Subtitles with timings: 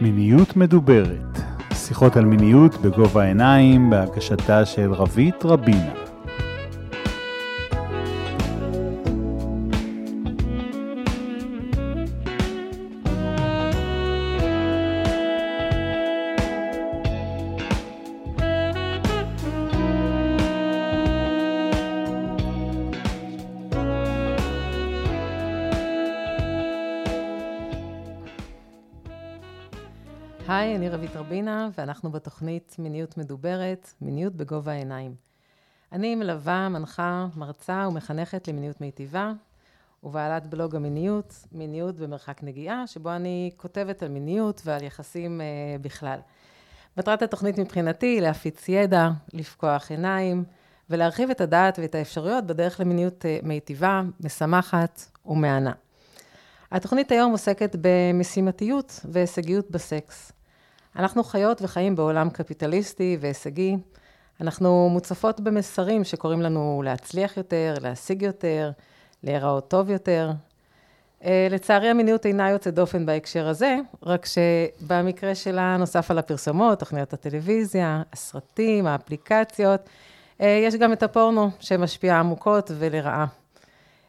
[0.00, 1.38] מיניות מדוברת,
[1.72, 6.03] שיחות על מיניות בגובה העיניים, בהגשתה של רבית רבינה.
[31.34, 35.14] רבינה, ואנחנו בתוכנית מיניות מדוברת, מיניות בגובה העיניים.
[35.92, 39.32] אני מלווה, מנחה, מרצה ומחנכת למיניות מיטיבה,
[40.02, 45.46] ובעלת בלוג המיניות, מיניות במרחק נגיעה, שבו אני כותבת על מיניות ועל יחסים אה,
[45.80, 46.18] בכלל.
[46.96, 50.44] מטרת התוכנית מבחינתי היא להפיץ ידע, לפקוח עיניים,
[50.90, 55.72] ולהרחיב את הדעת ואת האפשרויות בדרך למיניות אה, מיטיבה, משמחת ומהנה.
[56.70, 60.32] התוכנית היום עוסקת במשימתיות והישגיות בסקס.
[60.96, 63.76] אנחנו חיות וחיים בעולם קפיטליסטי והישגי.
[64.40, 68.70] אנחנו מוצפות במסרים שקוראים לנו להצליח יותר, להשיג יותר,
[69.22, 70.30] להיראות טוב יותר.
[71.24, 77.12] אה, לצערי המיניות אינה יוצאת דופן בהקשר הזה, רק שבמקרה שלה נוסף על הפרסומות, תוכניות
[77.12, 79.80] הטלוויזיה, הסרטים, האפליקציות,
[80.40, 83.26] אה, יש גם את הפורנו שמשפיע עמוקות ולרעה.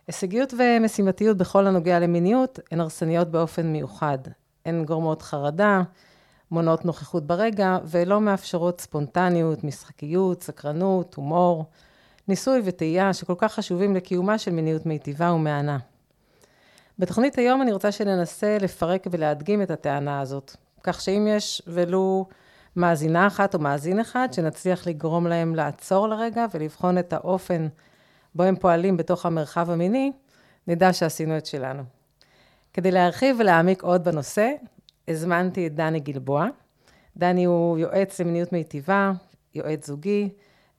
[0.07, 4.17] הישגיות ומשימתיות בכל הנוגע למיניות הן הרסניות באופן מיוחד.
[4.65, 5.81] הן גורמות חרדה,
[6.51, 11.65] מונעות נוכחות ברגע, ולא מאפשרות ספונטניות, משחקיות, סקרנות, הומור,
[12.27, 15.77] ניסוי וטעייה, שכל כך חשובים לקיומה של מיניות מיטיבה ומהנה.
[16.99, 22.25] בתוכנית היום אני רוצה שננסה לפרק ולהדגים את הטענה הזאת, כך שאם יש ולו
[22.75, 27.67] מאזינה אחת או מאזין אחד, שנצליח לגרום להם לעצור לרגע ולבחון את האופן
[28.35, 30.11] בו הם פועלים בתוך המרחב המיני,
[30.67, 31.83] נדע שעשינו את שלנו.
[32.73, 34.51] כדי להרחיב ולהעמיק עוד בנושא,
[35.07, 36.47] הזמנתי את דני גלבוע.
[37.17, 39.11] דני הוא יועץ למיניות מיטיבה,
[39.55, 40.29] יועץ זוגי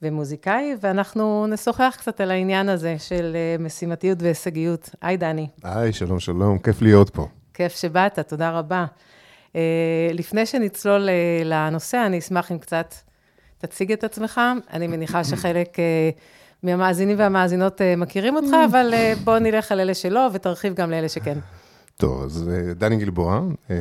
[0.03, 4.91] ומוזיקאי, ואנחנו נשוחח קצת על העניין הזה של אה, משימתיות והישגיות.
[5.00, 5.48] היי, דני.
[5.62, 7.28] היי, שלום, שלום, כיף להיות פה.
[7.54, 8.86] כיף שבאת, תודה רבה.
[9.53, 9.56] Uh,
[10.12, 12.94] לפני שנצלול uh, לנושא, אני אשמח אם קצת
[13.59, 14.41] תציג את עצמך.
[14.72, 15.76] אני מניחה שחלק
[16.62, 18.94] מהמאזינים והמאזינות מכירים אותך, אבל
[19.25, 21.38] בוא נלך על אלה שלא, ותרחיב גם לאלה שכן.
[21.97, 23.41] טוב, אז אה, דני גלבוע,
[23.71, 23.77] אה,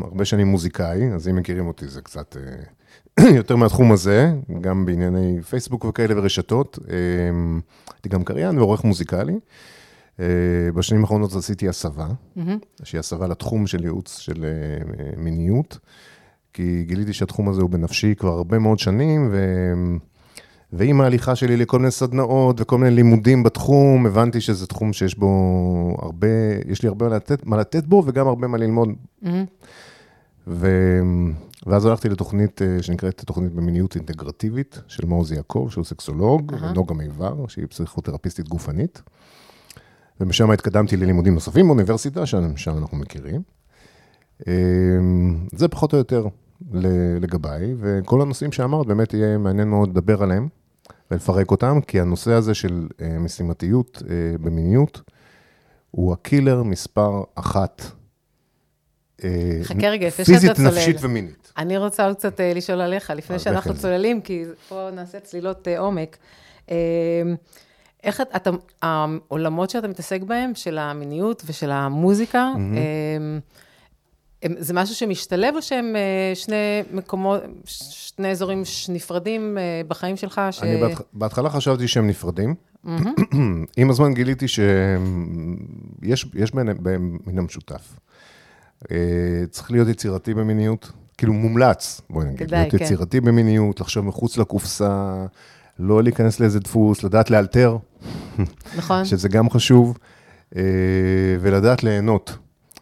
[0.00, 2.36] הרבה שנים מוזיקאי, אז אם מכירים אותי זה קצת
[3.18, 6.78] אה, יותר מהתחום הזה, גם בענייני פייסבוק וכאלה ורשתות.
[7.94, 9.38] הייתי גם קריין ועורך מוזיקלי.
[10.74, 12.08] בשנים האחרונות עשיתי הסבה,
[12.82, 14.44] שהיא הסבה לתחום של ייעוץ של
[15.16, 15.78] מיניות,
[16.52, 19.36] כי גיליתי שהתחום הזה הוא בנפשי כבר הרבה מאוד שנים, ו...
[20.72, 25.96] ועם ההליכה שלי לכל מיני סדנאות וכל מיני לימודים בתחום, הבנתי שזה תחום שיש בו
[26.02, 26.28] הרבה,
[26.66, 28.88] יש לי הרבה מה לתת, מה לתת בו וגם הרבה מה ללמוד.
[28.88, 29.28] Mm-hmm.
[30.46, 30.68] ו...
[31.66, 36.64] ואז הלכתי לתוכנית אה, שנקראת תוכנית במיניות אינטגרטיבית של מעוז יעקב, שהוא סקסולוג, uh-huh.
[36.64, 39.02] ונוגה מיבר, שהיא פסיכותרפיסטית גופנית.
[40.20, 43.42] ומשם התקדמתי ללימודים נוספים באוניברסיטה, שם אנחנו מכירים.
[44.48, 44.52] אה,
[45.52, 46.26] זה פחות או יותר.
[47.20, 50.48] לגביי, וכל הנושאים שאמרת, באמת יהיה מעניין מאוד לדבר עליהם
[51.10, 55.00] ולפרק אותם, כי הנושא הזה של אה, משימתיות אה, במיניות,
[55.90, 57.82] הוא הקילר מספר אחת.
[59.24, 60.54] אה, חכה רגע, לפני שאתה צולל.
[60.54, 61.52] פיזית, נפשית ומינית.
[61.58, 66.16] אני רוצה עוד קצת לשאול עליך, לפני שאנחנו צוללים, כי פה נעשה צלילות עומק.
[68.04, 68.50] איך אתה,
[68.82, 73.56] העולמות שאתה מתעסק בהם, של המיניות ושל המוזיקה, mm-hmm.
[74.58, 80.40] זה משהו שמשתלב או שהם אה, שני מקומות, שני אזורים נפרדים אה, בחיים שלך?
[80.50, 80.62] ש...
[80.62, 82.54] אני בהתחלה חשבתי שהם נפרדים.
[83.76, 87.98] עם הזמן גיליתי שיש בהם מן המשותף.
[88.90, 88.96] אה,
[89.50, 92.84] צריך להיות יצירתי במיניות, כאילו מומלץ, בואי נגיד, להיות כן.
[92.84, 95.26] יצירתי במיניות, לחשוב מחוץ לקופסה,
[95.78, 97.76] לא להיכנס לאיזה דפוס, לדעת לאלתר.
[98.76, 99.04] נכון.
[99.10, 99.98] שזה גם חשוב,
[101.40, 102.38] ולדעת ליהנות.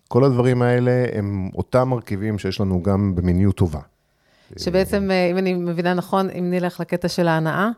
[0.09, 3.81] כל הדברים האלה הם אותם מרכיבים שיש לנו גם במיניות טובה.
[4.57, 7.69] שבעצם, אה, אם אני מבינה נכון, אם נלך לקטע של ההנאה,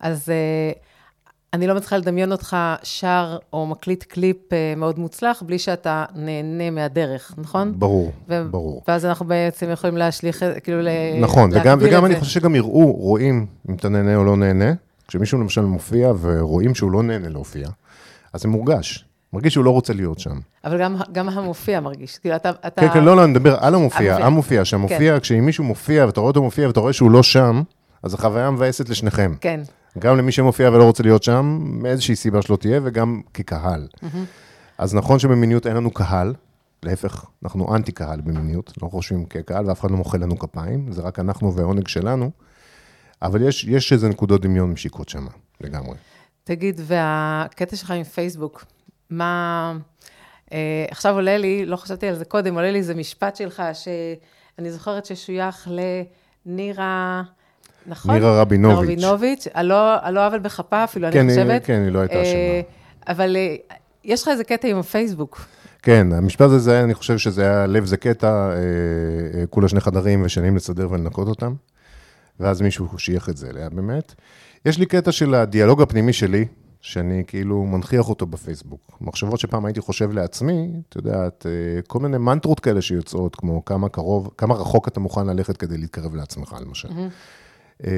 [0.00, 0.78] אז uh,
[1.52, 6.70] אני לא מצליחה לדמיין אותך שר או מקליט קליפ uh, מאוד מוצלח, בלי שאתה נהנה
[6.70, 7.72] מהדרך, נכון?
[7.78, 8.82] ברור, ו- ברור.
[8.88, 10.78] ואז אנחנו בעצם יכולים להשליך, כאילו,
[11.20, 14.72] נכון, וגם, וגם אני חושב שגם יראו, רואים אם אתה נהנה או לא נהנה.
[15.08, 17.68] כשמישהו למשל מופיע ורואים שהוא לא נהנה להופיע,
[18.32, 19.04] אז זה מורגש.
[19.34, 20.38] מרגיש שהוא לא רוצה להיות שם.
[20.64, 22.50] אבל גם, גם המופיע מרגיש, כאילו אתה...
[22.50, 22.80] אתה...
[22.80, 25.20] כן, כן, לא, לא, אני מדבר על המופיע, המופיע, המופיע שהמופיע, כן.
[25.20, 27.62] כשאם מישהו מופיע ואתה רואה אותו מופיע ואתה רואה שהוא לא שם,
[28.02, 29.34] אז החוויה מבאסת לשניכם.
[29.40, 29.60] כן.
[29.98, 33.88] גם למי שמופיע ולא רוצה להיות שם, מאיזושהי סיבה שלא תהיה, וגם כקהל.
[33.94, 34.06] Mm-hmm.
[34.78, 36.34] אז נכון שבמיניות אין לנו קהל,
[36.82, 41.02] להפך, אנחנו אנטי קהל במיניות, לא חושבים כקהל ואף אחד לא מוחא לנו כפיים, זה
[41.02, 42.30] רק אנחנו והעונג שלנו,
[43.22, 45.26] אבל יש, יש איזה נקודות דמיון משיקות שם,
[45.60, 45.96] לגמרי.
[46.44, 48.64] תגיד, והקטע שלך עם פייסבוק,
[49.18, 49.72] מה...
[50.52, 54.70] אה, עכשיו עולה לי, לא חשבתי על זה קודם, עולה לי איזה משפט שלך, שאני
[54.70, 55.68] זוכרת ששוייך
[56.46, 57.22] לנירה...
[57.86, 58.14] נכון?
[58.14, 58.78] נירה רבינוביץ'.
[58.78, 61.64] רבינוביץ', על לא, לא עוול בכפה אפילו, כן, אני חושבת.
[61.64, 62.62] כן, היא לא הייתה אה, אשמה.
[63.08, 63.56] אבל אה,
[64.04, 65.46] יש לך איזה קטע עם הפייסבוק.
[65.82, 68.54] כן, המשפט הזה, אני חושב שזה היה לב זה קטע, אה,
[69.40, 71.54] אה, כולה שני חדרים ושנים לסדר ולנקות אותם,
[72.40, 74.14] ואז מישהו שייך את זה אליה באמת.
[74.64, 76.46] יש לי קטע של הדיאלוג הפנימי שלי,
[76.86, 78.80] שאני כאילו מנכיח אותו בפייסבוק.
[79.00, 83.88] מחשבות שפעם הייתי חושב לעצמי, את יודעת, אה, כל מיני מנטרות כאלה שיוצאות, כמו כמה
[83.88, 86.88] קרוב, כמה רחוק אתה מוכן ללכת כדי להתקרב לעצמך, למשל.
[87.86, 87.90] אה,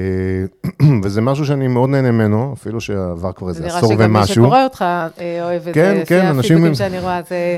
[1.03, 4.35] וזה משהו שאני מאוד נהנה ממנו, אפילו שעבר כבר איזה עשור נראה שגם מי ומשהו.
[4.45, 6.03] שקורא אותך אה, אוהב את כן, זה.
[6.05, 7.57] כן, זה הפידבקים שאני רואה, זה-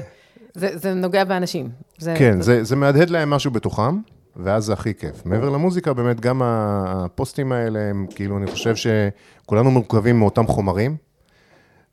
[0.56, 1.70] זה זה נוגע באנשים.
[1.98, 3.98] זה- כן, זה, זה מהדהד להם משהו בתוכם,
[4.36, 5.26] ואז זה הכי כיף.
[5.26, 10.96] מעבר למוזיקה, באמת, גם הפוסטים האלה, הם כאילו, אני חושב שכולנו מורכבים מאותם חומרים,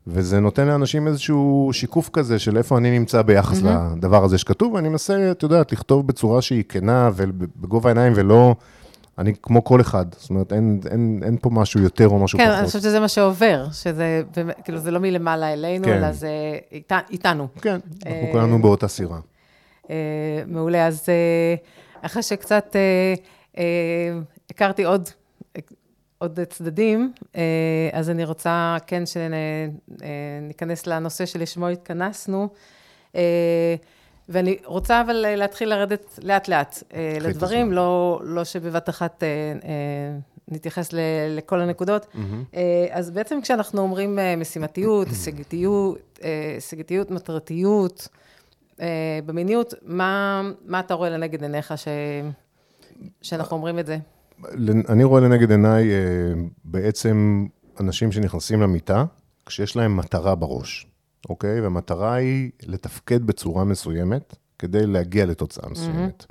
[0.07, 4.89] וזה נותן לאנשים איזשהו שיקוף כזה של איפה אני נמצא ביחס לדבר הזה שכתוב, ואני
[4.89, 8.55] מנסה, את יודעת, לכתוב בצורה שהיא כנה ובגובה העיניים, ולא...
[9.19, 12.45] אני כמו כל אחד, זאת אומרת, אין, אין, אין פה משהו יותר או משהו כן,
[12.45, 12.57] פחות.
[12.57, 14.21] אני חושבת שזה מה שעובר, שזה
[14.63, 15.93] כאילו, זה לא מלמעלה אלינו, כן.
[15.93, 16.29] אלא זה
[16.71, 17.47] אית- איתנו.
[17.61, 17.69] כן,
[18.05, 19.19] אנחנו אה, כולנו באותה סירה.
[19.89, 19.95] אה,
[20.47, 21.55] מעולה, אז אה,
[22.01, 23.13] אחרי שקצת אה,
[23.57, 23.63] אה,
[24.49, 25.09] הכרתי עוד,
[26.17, 27.41] עוד צדדים, אה,
[27.93, 32.47] אז אני רוצה כן שניכנס לנושא שלשמו התכנסנו,
[33.15, 33.75] אה,
[34.29, 37.73] ואני רוצה אבל להתחיל לרדת לאט-לאט אה, לדברים.
[37.73, 39.27] לא, לא שבבת אחת אה,
[39.63, 40.17] אה,
[40.47, 40.99] נתייחס ל-
[41.37, 42.05] לכל הנקודות.
[42.55, 42.61] אה,
[42.91, 48.07] אז בעצם כשאנחנו אומרים אה, משימתיות, הישגתיות, אה, הישגתיות, מטרתיות,
[48.81, 51.87] אה, במיניות, מה, מה אתה רואה לנגד עיניך ש...
[53.21, 53.97] שאנחנו אומרים את זה?
[54.89, 55.97] אני רואה לנגד עיניי אה,
[56.65, 57.45] בעצם
[57.79, 59.05] אנשים שנכנסים למיטה,
[59.45, 60.87] כשיש להם מטרה בראש,
[61.29, 61.61] אוקיי?
[61.61, 66.25] והמטרה היא לתפקד בצורה מסוימת, כדי להגיע לתוצאה מסוימת.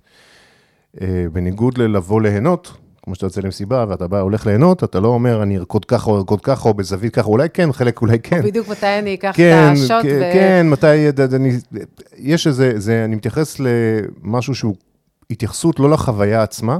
[1.00, 2.72] אה, בניגוד ללבוא ליהנות,
[3.02, 6.16] כמו שאתה יוצא למסיבה ואתה בא, הולך ליהנות, אתה לא אומר, אני ארקוד ככה או
[6.16, 8.42] ארקוד ככה, או בזווית ככה, אולי כן, חלק אולי כן.
[8.42, 10.32] בדיוק מתי אני אקח כן, את השוט כן, ו...
[10.32, 11.52] כן, מתי, אני,
[12.16, 14.76] יש איזה, זה, אני מתייחס למשהו שהוא
[15.30, 16.78] התייחסות לא לחוויה עצמה,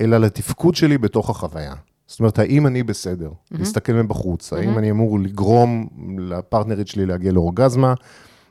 [0.00, 1.74] אלא לתפקוד שלי בתוך החוויה.
[2.06, 3.30] זאת אומרת, האם אני בסדר?
[3.50, 5.86] להסתכל מבחוץ, האם אני אמור לגרום
[6.18, 7.94] לפרטנרית שלי להגיע לאורגזמה?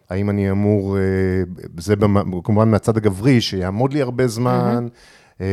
[0.09, 1.01] האם אני אמור, אה,
[1.77, 1.95] זה
[2.43, 4.87] כמובן מהצד הגברי, שיעמוד לי הרבה זמן,
[5.41, 5.45] אה,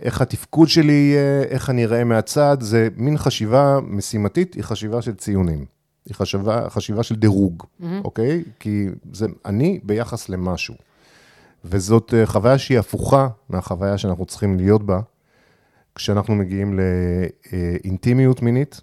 [0.00, 5.14] איך התפקוד שלי יהיה, איך אני אראה מהצד, זה מין חשיבה משימתית, היא חשיבה של
[5.14, 5.64] ציונים.
[6.06, 7.62] היא חשיבה, חשיבה של דירוג,
[8.04, 8.44] אוקיי?
[8.60, 10.74] כי זה אני ביחס למשהו.
[11.64, 15.00] וזאת אה, חוויה שהיא הפוכה מהחוויה שאנחנו צריכים להיות בה,
[15.94, 18.80] כשאנחנו מגיעים לאינטימיות מינית,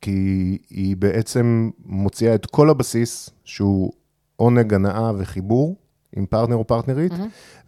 [0.00, 3.92] כי היא בעצם מוציאה את כל הבסיס, שהוא
[4.36, 5.76] עונג, הנאה וחיבור
[6.16, 7.12] עם פרטנר או פרטנרית,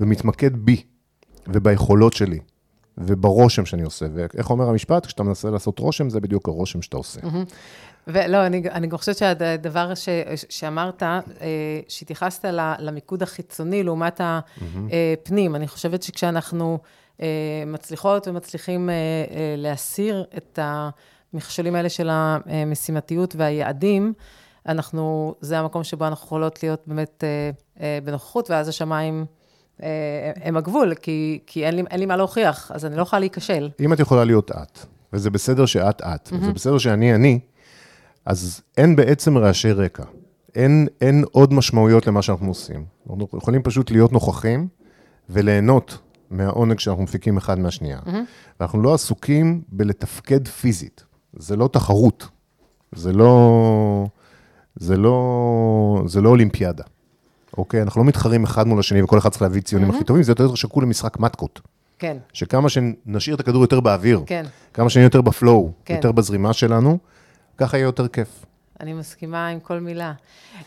[0.00, 0.82] ומתמקד בי
[1.48, 2.38] וביכולות שלי.
[2.98, 5.06] וברושם שאני עושה, ואיך אומר המשפט?
[5.06, 7.20] כשאתה מנסה לעשות רושם, זה בדיוק הרושם שאתה עושה.
[8.06, 10.08] ולא, אני, אני גם חושבת שהדבר ש,
[10.48, 11.18] שאמרת, אה,
[11.88, 12.44] שהתייחסת
[12.78, 16.78] למיקוד החיצוני לעומת הפנים, אני חושבת שכשאנחנו
[17.22, 17.26] אה,
[17.66, 24.12] מצליחות ומצליחים אה, אה, להסיר את המכשולים האלה של המשימתיות והיעדים,
[24.68, 29.26] אנחנו, זה המקום שבו אנחנו יכולות להיות באמת אה, אה, בנוכחות, ואז השמיים
[29.82, 33.20] אה, הם הגבול, כי, כי אין, לי, אין לי מה להוכיח, אז אני לא יכולה
[33.20, 33.70] להיכשל.
[33.80, 34.78] אם את יכולה להיות את,
[35.12, 37.40] וזה בסדר שאת את, וזה בסדר שאני אני,
[38.26, 40.04] אז אין בעצם רעשי רקע.
[40.54, 42.85] אין, אין עוד משמעויות למה שאנחנו עושים.
[43.11, 44.68] אנחנו יכולים פשוט להיות נוכחים
[45.30, 45.99] וליהנות
[46.30, 47.99] מהעונג שאנחנו מפיקים אחד מהשנייה.
[48.61, 51.04] ואנחנו לא עסוקים בלתפקד פיזית.
[51.37, 52.28] זה לא תחרות.
[52.95, 54.06] זה לא,
[54.76, 56.85] זה לא, זה לא אולימפיאדה.
[57.59, 57.83] אוקיי?
[57.83, 60.54] אנחנו לא מתחרים אחד מול השני וכל אחד צריך להביא ציונים הכי טובים, זה יותר
[60.54, 61.61] שקול למשחק מתקות.
[61.99, 64.45] כן, שכמה שנשאיר את הכדור יותר באוויר, כן.
[64.75, 65.95] כמה שנהיה יותר בפלואו, כן.
[65.95, 66.99] יותר בזרימה שלנו,
[67.58, 68.46] ככה יהיה יותר כיף.
[68.80, 70.12] אני מסכימה עם כל מילה.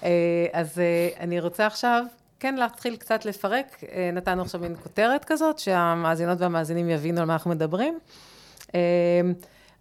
[0.04, 0.10] אה,
[0.54, 2.06] אז אה, אני רוצה עכשיו
[2.40, 3.84] כן להתחיל קצת לפרק.
[3.92, 8.00] אה, נתנו עכשיו מין כותרת כזאת, שהמאזינות והמאזינים יבינו על מה אנחנו מדברים.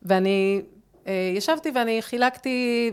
[0.03, 0.63] ואני
[1.37, 2.91] ישבתי ואני חילקתי,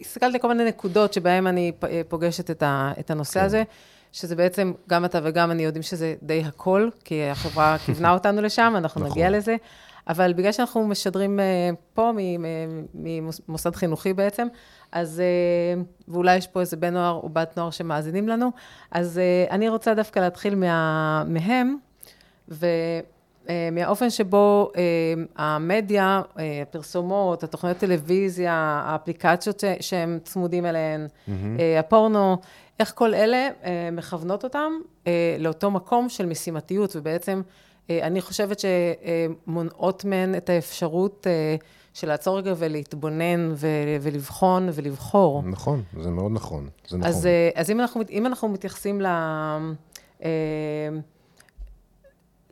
[0.00, 1.72] הסתכלתי כל מיני נקודות שבהן אני
[2.08, 3.46] פוגשת את, ה, את הנושא כן.
[3.46, 3.62] הזה,
[4.12, 8.74] שזה בעצם, גם אתה וגם אני יודעים שזה די הכל, כי החברה כיוונה אותנו לשם,
[8.76, 9.12] אנחנו נכון.
[9.12, 9.56] נגיע לזה.
[10.08, 12.10] אבל בגלל שאנחנו משדרים אה, פה
[12.94, 14.48] ממוסד חינוכי בעצם,
[14.92, 18.50] אז, אה, ואולי יש פה איזה בן נוער או בת נוער שמאזינים לנו,
[18.90, 21.76] אז אה, אני רוצה דווקא להתחיל מה, מהם,
[22.48, 24.72] ומהאופן שבו
[25.36, 26.22] המדיה,
[26.62, 31.30] הפרסומות, התוכניות טלוויזיה, האפליקציות שהם צמודים אליהן, mm-hmm.
[31.78, 32.36] הפורנו,
[32.80, 33.48] איך כל אלה
[33.92, 34.72] מכוונות אותם
[35.38, 37.42] לאותו מקום של משימתיות, ובעצם
[37.90, 41.56] אני חושבת שמונעות מהן את האפשרות אה,
[41.94, 43.54] של לעצור רגע ולהתבונן
[44.00, 45.42] ולבחון ולבחור.
[45.42, 47.08] נכון, זה מאוד נכון, זה נכון.
[47.10, 49.06] אז, אה, אז אם, אנחנו, אם אנחנו מתייחסים ל...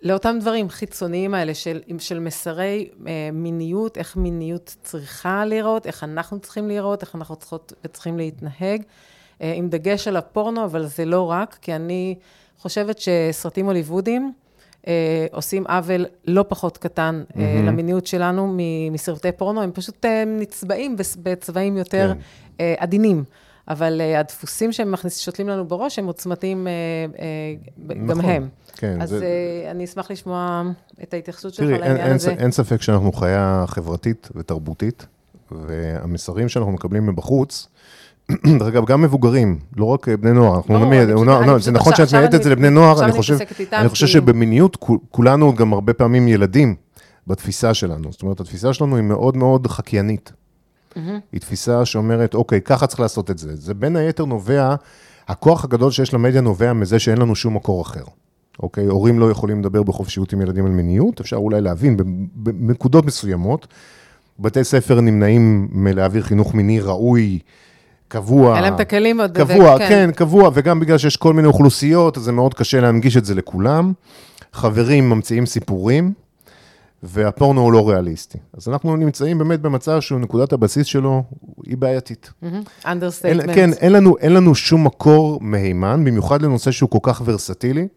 [0.03, 2.91] לאותם דברים חיצוניים האלה של, של מסרי
[3.33, 8.83] מיניות, איך מיניות צריכה להיראות, איך אנחנו צריכים להיראות, איך אנחנו צריכות וצריכים להתנהג,
[9.41, 12.15] עם דגש על הפורנו, אבל זה לא רק, כי אני
[12.59, 14.33] חושבת שסרטים הוליוודיים,
[14.87, 17.41] אה, עושים עוול לא פחות קטן mm-hmm.
[17.41, 18.57] אה, למיניות שלנו
[18.91, 22.21] מסרטי פורנו, הם פשוט אה, נצבעים בצבעים יותר כן.
[22.61, 23.25] אה, עדינים.
[23.69, 28.49] אבל uh, הדפוסים שהם מכניס, שותלים לנו בראש, הם עוצמתיים uh, uh, נכון, גם הם.
[28.77, 29.03] כן.
[29.03, 29.19] אז זה...
[29.19, 30.63] uh, אני אשמח לשמוע
[31.03, 32.31] את ההתייחסות שלך לעניין אין, הזה.
[32.31, 35.07] אין, אין ספק שאנחנו חיה חברתית ותרבותית,
[35.51, 37.69] והמסרים שאנחנו מקבלים מבחוץ,
[38.59, 40.57] דרך אגב, גם מבוגרים, לא רק אה, בני נוער.
[40.57, 43.37] אנחנו לא, לא, זה נכון שאת מייעדת את זה לבני נוער, אני חושב
[43.73, 44.77] אני חושב שבמיניות
[45.11, 46.75] כולנו גם הרבה פעמים ילדים
[47.27, 48.13] בתפיסה שלנו.
[48.13, 50.33] זאת אומרת, התפיסה שלנו היא מאוד מאוד חקיינית.
[51.33, 53.57] היא תפיסה שאומרת, אוקיי, ככה צריך לעשות את זה.
[53.57, 54.75] זה בין היתר נובע,
[55.29, 58.05] הכוח הגדול שיש למדיה נובע מזה שאין לנו שום מקור אחר.
[58.63, 58.87] אוקיי?
[58.87, 61.97] הורים לא יכולים לדבר בחופשיות עם ילדים על מיניות, אפשר אולי להבין
[62.35, 63.67] בנקודות מסוימות.
[64.39, 67.39] בתי ספר נמנעים מלהעביר חינוך מיני ראוי,
[68.11, 68.55] קבוע.
[68.55, 69.37] אין להם את הכלים עוד.
[69.37, 69.89] קבוע, כן.
[69.89, 73.35] כן, קבוע, וגם בגלל שיש כל מיני אוכלוסיות, אז זה מאוד קשה להנגיש את זה
[73.35, 73.93] לכולם.
[74.53, 76.13] חברים ממציאים סיפורים,
[77.03, 78.39] והפורנו הוא לא ריאליסטי.
[78.57, 81.23] אז אנחנו נמצאים באמת במצב שהוא, נקודת הבסיס שלו
[81.67, 82.31] היא בעייתית.
[82.87, 83.51] understatement.
[83.51, 83.55] Mm-hmm.
[83.55, 87.89] כן, אין לנו, אין לנו שום מקור מהימן, במיוחד לנושא שהוא כל כך ורסטילי.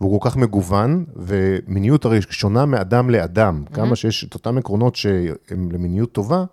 [0.00, 3.64] והוא כל כך מגוון, ומיניות הרי שונה מאדם לאדם.
[3.66, 3.74] Mm-hmm.
[3.74, 6.44] כמה שיש את אותם עקרונות שהם למיניות טובה,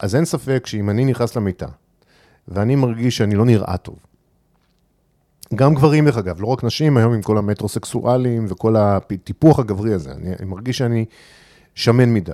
[0.00, 1.66] אז אין ספק שאם אני נכנס למיטה,
[2.48, 3.96] ואני מרגיש שאני לא נראה טוב.
[5.54, 10.12] גם גברים, דרך אגב, לא רק נשים, היום עם כל המטרוסקסואלים וכל הטיפוח הגברי הזה,
[10.12, 11.04] אני, אני מרגיש שאני
[11.74, 12.32] שמן מדי.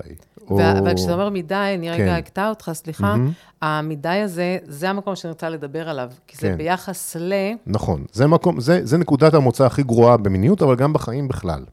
[0.51, 0.61] או...
[0.61, 2.09] אבל כשאתה אומר מדי, אני רגע כן.
[2.09, 3.65] אקטע אותך, סליחה, mm-hmm.
[3.65, 6.57] המדי הזה, זה המקום שאני רוצה לדבר עליו, כי זה כן.
[6.57, 7.33] ביחס ל...
[7.67, 11.65] נכון, זה, מקום, זה, זה נקודת המוצא הכי גרועה במיניות, אבל גם בחיים בכלל.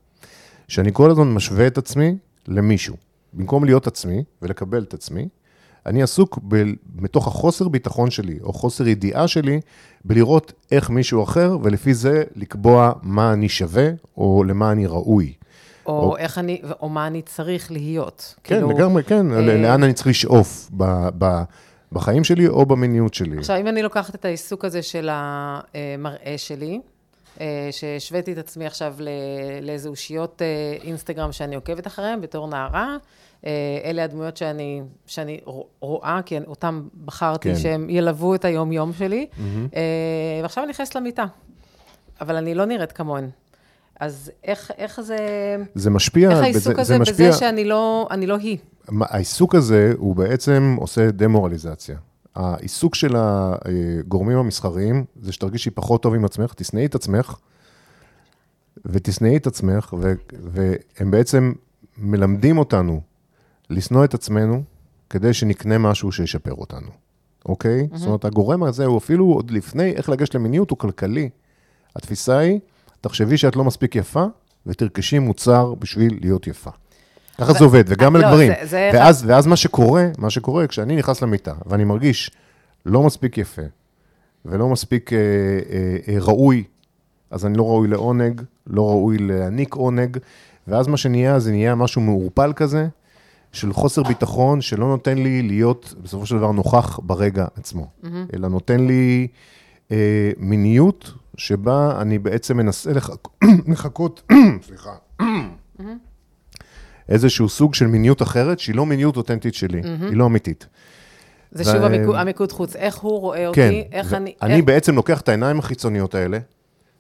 [0.68, 2.18] שאני כל הזמן משווה את עצמי
[2.48, 2.96] למישהו.
[3.34, 5.28] במקום להיות עצמי ולקבל את עצמי,
[5.88, 6.64] אני עסוק ב,
[6.96, 9.60] מתוך החוסר ביטחון שלי, או חוסר ידיעה שלי,
[10.06, 15.34] בלראות איך מישהו אחר, ולפי זה לקבוע מה אני שווה, או למה אני ראוי.
[15.86, 18.36] או, או איך אני, או מה אני צריך להיות.
[18.44, 19.42] כן, כאילו, לגמרי, כן, אה...
[19.42, 21.44] לאן אני צריך לשאוף ב, ב,
[21.92, 23.38] בחיים שלי או במיניות שלי.
[23.38, 26.80] עכשיו, אם אני לוקחת את העיסוק הזה של המראה שלי,
[27.72, 28.96] שהשוויתי את עצמי עכשיו
[29.62, 32.98] לאיזה אושיות אה, אינסטגרם שאני עוקבת אחריהן בתור נערה,
[33.46, 33.52] אה,
[33.84, 35.40] אלה הדמויות שאני, שאני
[35.80, 37.60] רואה, כי אותם בחרתי כן.
[37.60, 39.76] שהם ילוו את היום-יום שלי, mm-hmm.
[40.42, 41.26] ועכשיו אני נכנסת למיטה,
[42.22, 43.30] אבל אני לא נראית כמוהן.
[44.00, 45.18] אז איך, איך זה...
[45.76, 46.30] זה משפיע...
[46.30, 47.30] איך העיסוק בזה, הזה משפיע...
[47.30, 48.58] בזה שאני לא, לא היא?
[49.02, 51.96] העיסוק הזה, הוא בעצם עושה דמורליזציה.
[52.38, 57.36] העיסוק של הגורמים המסחריים, זה שתרגישי פחות טוב עם עצמך, תשנאי את עצמך,
[58.86, 60.14] ותשנאי את עצמך, ו,
[60.44, 61.54] והם בעצם
[61.98, 63.02] מלמדים אותנו
[63.70, 64.64] לשנוא את עצמנו,
[65.10, 66.88] כדי שנקנה משהו שישפר אותנו,
[67.46, 67.88] אוקיי?
[67.92, 67.98] Mm-hmm.
[67.98, 71.30] זאת אומרת, הגורם הזה הוא אפילו עוד לפני איך לגשת למיניות, הוא כלכלי.
[71.96, 72.60] התפיסה היא,
[73.02, 74.26] תחשבי שאת לא מספיק יפה,
[74.66, 76.72] ותרכשי מוצר בשביל להיות יפה.
[77.38, 78.52] ככה זה עובד, וגם על לא, גברים.
[78.72, 82.32] ואז, ואז מה שקורה, מה שקורה, כשאני נכנס למיטה, ואני מרגיש
[82.86, 83.62] לא מספיק יפה,
[84.46, 86.64] ולא מספיק אה, אה, אה, ראוי,
[87.32, 90.18] אז אני לא ראוי לעונג, לא ראוי להעניק עונג,
[90.68, 92.88] ואז מה שנהיה, זה נהיה משהו מעורפל כזה,
[93.52, 98.08] של חוסר ביטחון, שלא נותן לי להיות בסופו של דבר נוכח ברגע עצמו, mm-hmm.
[98.34, 99.28] אלא נותן לי
[99.92, 102.92] אה, מיניות שבה אני בעצם מנסה
[103.68, 104.32] לחכות,
[104.68, 104.92] סליחה.
[107.10, 110.06] איזשהו סוג של מיניות אחרת, שהיא לא מיניות אותנטית שלי, mm-hmm.
[110.06, 110.68] היא לא אמיתית.
[111.52, 111.74] זה ו...
[111.74, 114.34] שוב המיקוד, המיקוד חוץ, איך הוא רואה כן, אותי, איך אני...
[114.42, 114.66] אני איך...
[114.66, 116.38] בעצם לוקח את העיניים החיצוניות האלה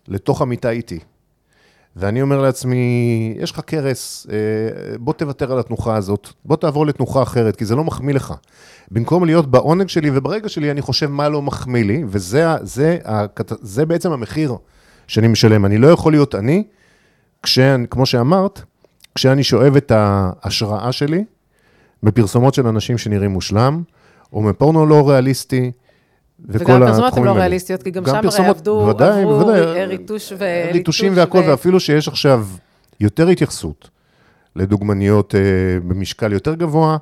[0.07, 0.99] לתוך המיטה איתי.
[1.99, 7.23] ואני אומר לעצמי, יש לך קרס, אה, בוא תוותר על התנוחה הזאת, בוא תעבור לתנוחה
[7.23, 8.33] אחרת, כי זה לא מחמיא לך.
[8.91, 12.97] במקום להיות בעונג שלי וברגע שלי, אני חושב מה לא מחמיא לי, וזה זה,
[13.61, 14.55] זה, בעצם המחיר
[15.07, 15.65] שאני משלם.
[15.65, 16.63] אני לא יכול להיות אני,
[17.43, 17.59] כש,
[17.89, 18.61] כמו שאמרת,
[19.17, 21.23] כשאני שואב את ההשראה שלי
[22.03, 23.83] בפרסומות של אנשים שנראים מושלם,
[24.33, 25.71] או מפורנו לא ריאליסטי,
[26.45, 27.41] וכל וגם הפרסומות הן התחומים לא האלה.
[27.41, 29.85] ריאליסטיות, כי גם גם שם הרי פרסומות, עבדו, בוודאי, עברו בוודאי.
[29.85, 30.45] ריטוש ו...
[30.73, 32.47] ריטושים ליטוש והכל, ו- ואפילו שיש עכשיו
[32.99, 33.89] יותר התייחסות
[34.55, 35.39] לדוגמניות אה,
[35.87, 36.97] במשקל יותר גבוה,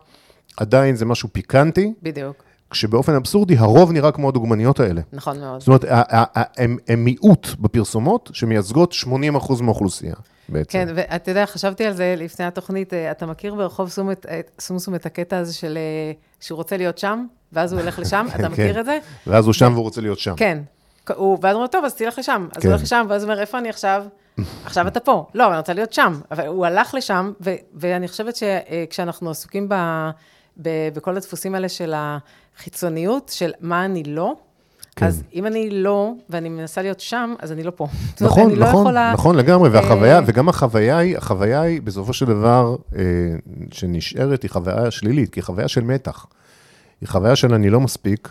[0.57, 5.01] עדיין זה משהו פיקנטי, בדיוק, כשבאופן אבסורדי הרוב נראה כמו הדוגמניות האלה.
[5.13, 5.59] נכון מאוד.
[5.59, 9.07] זאת אומרת, ה- ה- ה- הם הם מיעוט בפרסומות שמייצגות 80%
[9.61, 10.15] מהאוכלוסייה
[10.49, 10.71] בעצם.
[10.71, 14.41] כן, ואתה יודע, חשבתי על זה לפני התוכנית, אה, אתה מכיר ברחוב סום את- אה,
[14.59, 18.37] סומסום את הקטע הזה של אה, שהוא רוצה להיות שם, ואז הוא הולך לשם, אתה
[18.37, 18.51] כן.
[18.51, 18.99] מכיר את זה?
[19.27, 20.33] ואז הוא שם והוא רוצה להיות שם.
[20.37, 20.57] כן.
[21.15, 22.47] הוא, ואז הוא אומר, טוב, אז תלך לשם.
[22.55, 22.67] אז כן.
[22.67, 24.05] הוא הולך לשם, ואז הוא אומר, איפה אני עכשיו?
[24.65, 25.25] עכשיו אתה פה.
[25.33, 26.19] לא, אבל אני רוצה להיות שם.
[26.31, 30.09] אבל הוא הלך לשם, ו- ואני חושבת שכשאנחנו עסוקים ב-
[30.61, 31.93] ב- בכל הדפוסים האלה של
[32.57, 34.35] החיצוניות, של מה אני לא,
[34.95, 35.05] כן.
[35.05, 37.87] אז אם אני לא, ואני מנסה להיות שם, אז אני לא פה.
[38.17, 41.81] זאת אומרת, נכון, לא נכון, יכולה- נכון לגמרי, והחוויה, אה, וגם החוויה היא, החוויה היא
[41.81, 43.01] בסופו של דבר אה,
[43.71, 46.25] שנשארת, היא חוויה שלילית, כי היא חוויה של מתח.
[47.01, 48.29] היא חוויה של אני לא מספיק,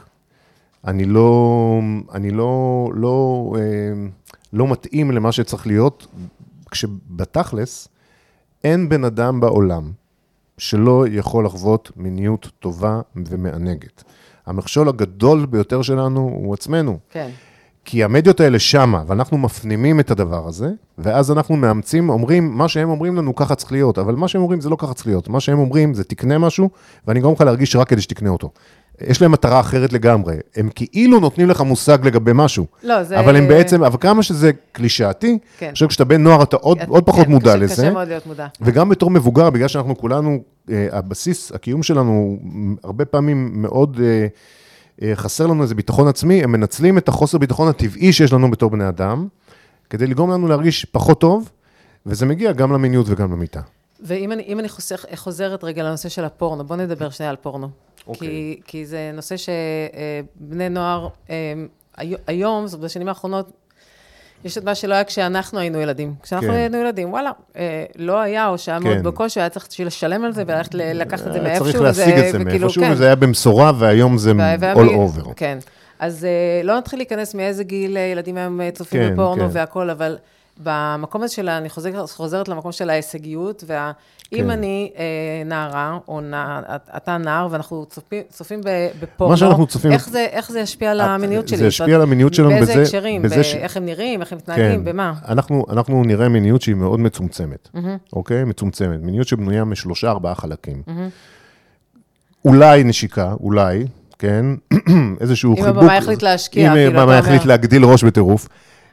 [0.86, 1.80] אני לא,
[2.14, 3.62] אני לא, לא, אה,
[4.52, 6.06] לא מתאים למה שצריך להיות,
[6.70, 7.88] כשבתכלס
[8.64, 9.92] אין בן אדם בעולם
[10.58, 14.04] שלא יכול לחוות מיניות טובה ומענגת.
[14.46, 16.98] המכשול הגדול ביותר שלנו הוא עצמנו.
[17.10, 17.30] כן.
[17.84, 22.90] כי המדיות האלה שמה, ואנחנו מפנימים את הדבר הזה, ואז אנחנו מאמצים, אומרים, מה שהם
[22.90, 25.28] אומרים לנו, ככה צריך להיות, אבל מה שהם אומרים זה לא ככה צריך להיות.
[25.28, 26.70] מה שהם אומרים זה תקנה משהו,
[27.06, 28.50] ואני אגרום לך להרגיש רק כדי שתקנה אותו.
[29.00, 30.36] יש להם מטרה אחרת לגמרי.
[30.56, 32.66] הם כאילו נותנים לך מושג לגבי משהו.
[32.82, 33.20] לא, זה...
[33.20, 35.70] אבל הם בעצם, אבל כמה שזה קלישאתי, כן.
[35.72, 37.72] חושב כשאתה בן נוער אתה עוד, עוד פחות כן, מודע קשה- לזה.
[37.82, 38.46] קשה מאוד להיות מודע.
[38.60, 40.38] וגם בתור מבוגר, בגלל שאנחנו כולנו,
[40.70, 42.38] אה, הבסיס, הקיום שלנו,
[42.84, 44.26] הרבה פעמים מאוד אה,
[45.02, 48.70] אה, חסר לנו איזה ביטחון עצמי, הם מנצלים את החוסר ביטחון הטבעי שיש לנו בתור
[48.70, 49.28] בני אדם,
[49.90, 51.50] כדי לגרום לנו להרגיש פחות טוב,
[52.06, 53.60] וזה מגיע גם למיניות וגם למיטה.
[54.06, 57.68] ואם אני, אם אני חוסך, חוזרת רגע לנושא של הפורנו, בוא נדבר שנייה על פורנו.
[58.06, 58.28] אוקיי.
[58.28, 61.52] כי, כי זה נושא שבני נוער, אה,
[61.96, 63.50] הי- היום, זאת אומרת, בשנים האחרונות,
[64.44, 66.14] יש את מה שלא היה כשאנחנו היינו ילדים.
[66.22, 66.54] כשאנחנו כן.
[66.54, 69.02] היינו ילדים, וואלה, אה, לא היה, או שהיה מאוד כן.
[69.02, 71.64] בקושי, היה צריך בשביל לשלם על זה וללכת לקחת את זה היה מאיפשהו.
[71.72, 72.92] צריך להשיג את זה מאיפשהו, כן.
[72.92, 74.32] וזה היה במשורה, והיום זה
[74.74, 75.32] all over.
[75.36, 75.58] כן.
[75.98, 79.48] אז אה, לא נתחיל להיכנס מאיזה גיל אה, ילדים היום אה, צופים כן, בפורנו כן.
[79.52, 80.16] והכול, אבל
[80.62, 83.88] במקום הזה של, אני חוזרת, חוזרת למקום של ההישגיות, ואם
[84.44, 84.50] כן.
[84.50, 85.02] אני אה,
[85.46, 86.60] נערה, או נע,
[86.96, 88.60] אתה נער, ואנחנו צופים, צופים
[89.02, 91.56] בפורנו, מה שאנחנו צופים- איך זה, איך זה ישפיע על המיניות שלי?
[91.58, 93.22] זה ישפיע על המיניות שלנו באיזה בזה- הקשרים?
[93.22, 93.58] בזה ש- כן.
[93.58, 94.20] איך הם נראים?
[94.20, 94.84] איך הם מתנהגים?
[94.84, 95.12] במה?
[95.28, 97.68] אנחנו, אנחנו נראה מיניות שהיא מאוד מצומצמת,
[98.12, 98.44] אוקיי?
[98.44, 99.00] מצומצמת.
[99.02, 100.82] מיניות שבנויה משלושה, ארבעה חלקים.
[102.44, 103.84] אולי נשיקה, אולי,
[104.18, 104.46] כן?
[105.20, 105.82] איזשהו אם חיבוק.
[105.82, 108.48] הבמאי יחליט להשקיע, אם כאילו, הבמאי אומר- יחליט להגדיל ראש בטירוף.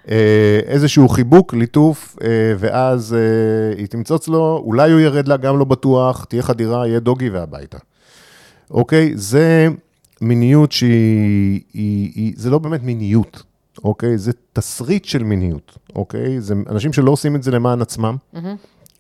[0.09, 2.27] אה, איזשהו חיבוק, ליטוף, אה,
[2.59, 6.99] ואז אה, היא תמצוץ לו, אולי הוא ירד לה, גם לא בטוח, תהיה חדירה, יהיה
[6.99, 7.77] דוגי והביתה.
[8.71, 9.11] אוקיי?
[9.15, 9.67] זה
[10.21, 13.43] מיניות שהיא, היא, היא, זה לא באמת מיניות,
[13.83, 14.17] אוקיי?
[14.17, 16.41] זה תסריט של מיניות, אוקיי?
[16.41, 18.15] זה אנשים שלא עושים את זה למען עצמם,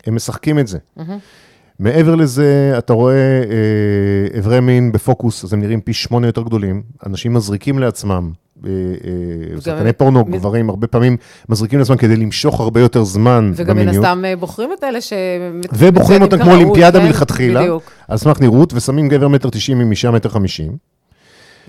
[0.05, 0.77] הם משחקים את זה.
[1.79, 6.81] מעבר לזה, אתה רואה אה, אברי מין בפוקוס, אז הם נראים פי שמונה יותר גדולים.
[7.05, 8.31] אנשים מזריקים לעצמם,
[8.65, 8.71] אה,
[9.55, 11.17] אה, שחקני פורנו, מ- גברים, הרבה פעמים
[11.49, 14.05] מזריקים לעצמם כדי למשוך הרבה יותר זמן וגם מן במיניות.
[14.05, 15.13] הסתם אה, בוחרים את אלה ש...
[15.73, 17.05] ובוחרים אותם כמו אולימפיאדה כן?
[17.05, 17.91] מלכתחילה, בדיוק.
[18.07, 20.91] על סמך נראות, ושמים גבר מטר תשעים עם אישה מטר חמישים.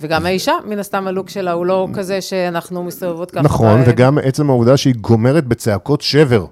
[0.01, 3.43] וגם האישה, מן הסתם הלוק שלה הוא לא כזה שאנחנו מסתובבות ככה.
[3.43, 6.45] נכון, וגם עצם העובדה שהיא גומרת בצעקות שבר.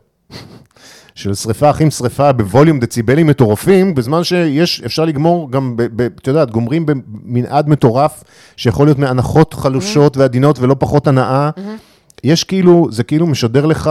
[1.21, 5.77] של שריפה אחים שריפה בווליום דציבלים מטורפים, בזמן שיש, אפשר לגמור גם,
[6.17, 8.25] את יודעת, גומרים במנעד מטורף,
[8.57, 11.51] שיכול להיות מאנחות חלושות ועדינות ולא פחות הנאה.
[12.25, 13.91] יש כאילו, זה כאילו משדר לך,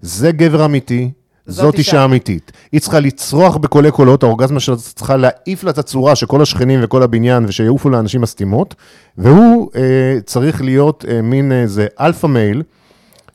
[0.00, 1.10] זה גבר אמיתי,
[1.46, 2.04] זאת אישה.
[2.04, 2.52] אמיתית.
[2.72, 7.02] היא צריכה לצרוח בקולי קולות, האורגזמה שלה צריכה להעיף לה את הצורה שכל השכנים וכל
[7.02, 8.74] הבניין, ושיעופו לאנשים הסתימות,
[9.18, 12.62] והוא אה, צריך להיות אה, מין איזה alpha male,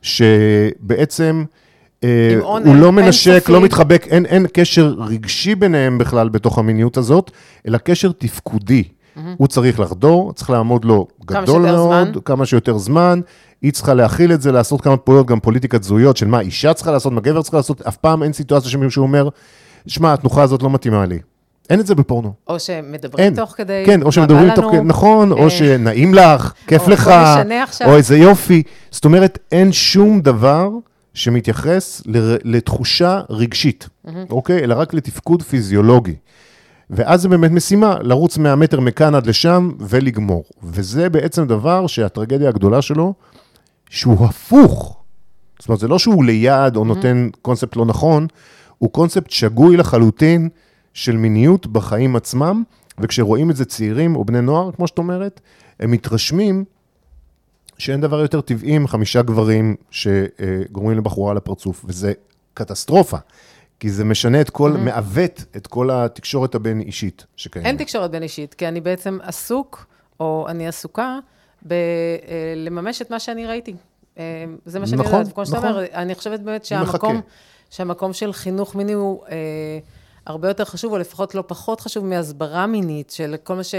[0.02, 1.65] שבעצם אה,
[2.42, 3.50] הוא לא מנשק.
[3.50, 7.32] לא מתחבק, אין, אין קשר רגשי ביניהם בכלל בתוך המיניות הזאת,
[7.68, 8.84] אלא קשר תפקודי.
[9.38, 12.12] הוא צריך לחדור, צריך לעמוד לו גדול מאוד, זמן.
[12.26, 13.20] כמה שיותר זמן,
[13.62, 16.92] היא צריכה להכיל את זה, לעשות כמה פעולות, גם פוליטיקת זהויות של מה אישה צריכה
[16.92, 19.30] לעשות, מה גבר צריכה לעשות, אף פעם אין סיטואציה שמישהו אומר,
[19.88, 21.20] שמע, התנוחה הזאת לא מתאימה לי.
[21.70, 22.34] אין את זה בפורנו.
[22.48, 23.36] או שמדברים אין.
[23.36, 23.84] תוך כדי...
[23.86, 27.12] כן, או שמדברים בא תוך לנו, כדי, נכון, אה, או שנעים לך, כיף או לך.
[27.86, 28.64] או איזה יופי.
[28.92, 30.70] זאת אומרת, אין שום דבר
[31.16, 33.90] שמתייחס לר- לתחושה רגשית,
[34.30, 34.60] אוקיי?
[34.64, 36.16] אלא רק לתפקוד פיזיולוגי.
[36.90, 40.44] ואז זה באמת משימה, לרוץ 100 מטר מכאן עד לשם ולגמור.
[40.64, 43.14] וזה בעצם דבר שהטרגדיה הגדולה שלו,
[43.90, 44.98] שהוא הפוך.
[45.60, 48.28] זאת אומרת, זה לא שהוא ליד או נותן קונספט לא נכון,
[48.78, 50.50] הוא קונספט שגוי לחלוטין
[50.94, 52.64] של מיניות בחיים עצמם,
[53.00, 55.42] וכשרואים את זה צעירים או בני נוער, כמו שאת אומרת,
[55.80, 56.64] הם מתרשמים
[57.78, 62.14] שאין דבר יותר טבעי מחמישה גברים שגורמים לבחורה על הפרצוף, וזה
[62.54, 63.18] קטסטרופה.
[63.80, 67.68] כי זה משנה את כל, מעוות את כל התקשורת הבין-אישית שקיימת.
[67.68, 69.86] אין תקשורת בין אישית, כי אני בעצם עסוק,
[70.20, 71.20] או אני עסוקה,
[71.62, 73.76] בלממש את מה שאני ראיתי.
[74.18, 74.24] אה,
[74.66, 75.34] זה מה שאני נכון, יודעת.
[75.34, 75.70] כמו שאתה נכון.
[75.72, 77.22] אומר, אני חושבת באמת שהמקום.
[77.70, 79.36] שהמקום של חינוך מיני הוא אה,
[80.26, 83.76] הרבה יותר חשוב, או לפחות לא פחות חשוב מהסברה מינית, של כל מה ש,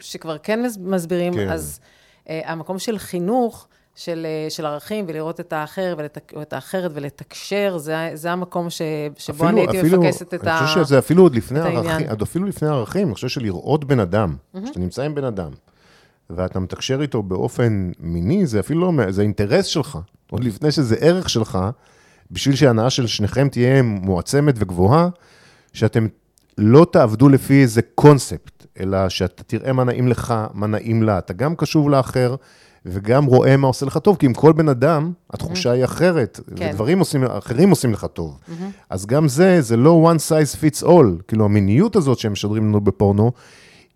[0.00, 1.48] שכבר כן מס- מסבירים, כן.
[1.48, 1.86] אז אה,
[2.28, 8.10] המקום של חינוך, של, אה, של ערכים, ולראות את האחר, ולתק, את האחרת, ולתקשר, זה,
[8.14, 8.82] זה המקום ש,
[9.18, 10.58] שבו אני הייתי אפילו- מפקסת את ה...
[10.58, 11.86] אני חושב שזה אפילו עוד לפני העניין.
[11.86, 15.50] ערכים, עוד אפילו לפני ערכים, אני חושב שלראות בן אדם, כשאתה נמצא עם בן אדם,
[16.30, 19.98] ואתה מתקשר איתו באופן מיני, זה אפילו לא, זה אינטרס שלך,
[20.30, 21.58] עוד לפני שזה ערך שלך,
[22.30, 25.08] בשביל שההנאה של שניכם תהיה מועצמת וגבוהה,
[25.72, 26.06] שאתם
[26.58, 31.32] לא תעבדו לפי איזה קונספט, אלא שאתה תראה מה נעים לך, מה נעים לה, אתה
[31.32, 32.34] גם קשוב לאחר.
[32.88, 36.70] וגם רואה מה עושה לך טוב, כי עם כל בן אדם, התחושה היא אחרת, כן.
[36.70, 38.38] ודברים עושים, אחרים עושים לך טוב.
[38.90, 42.80] אז גם זה, זה לא one size fits all, כאילו המיניות הזאת שהם משדרים לנו
[42.80, 43.32] בפורנו,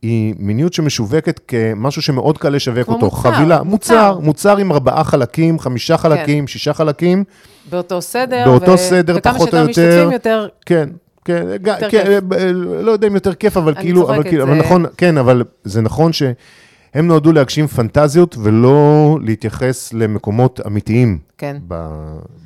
[0.03, 3.07] היא מיניות שמשווקת כמשהו שמאוד קל לשווק אותו.
[3.07, 4.12] מוצר, חבילה, מוצר.
[4.12, 7.25] מוצר, מוצר עם ארבעה חלקים, חמישה חלקים, שישה חלקים,
[7.71, 9.88] באותו סדר, באותו ו- סדר, וכמה פחות או שיותר יותר.
[9.88, 10.88] משתתפים יותר, כן,
[11.64, 12.09] כן, כן, כיף.
[12.29, 15.81] ב- לא יודע אם יותר כיף, אבל כאילו, אבל כאילו, אבל נכון, כן, אבל זה
[15.81, 21.57] נכון שהם נועדו להגשים פנטזיות ולא להתייחס למקומות אמיתיים כן.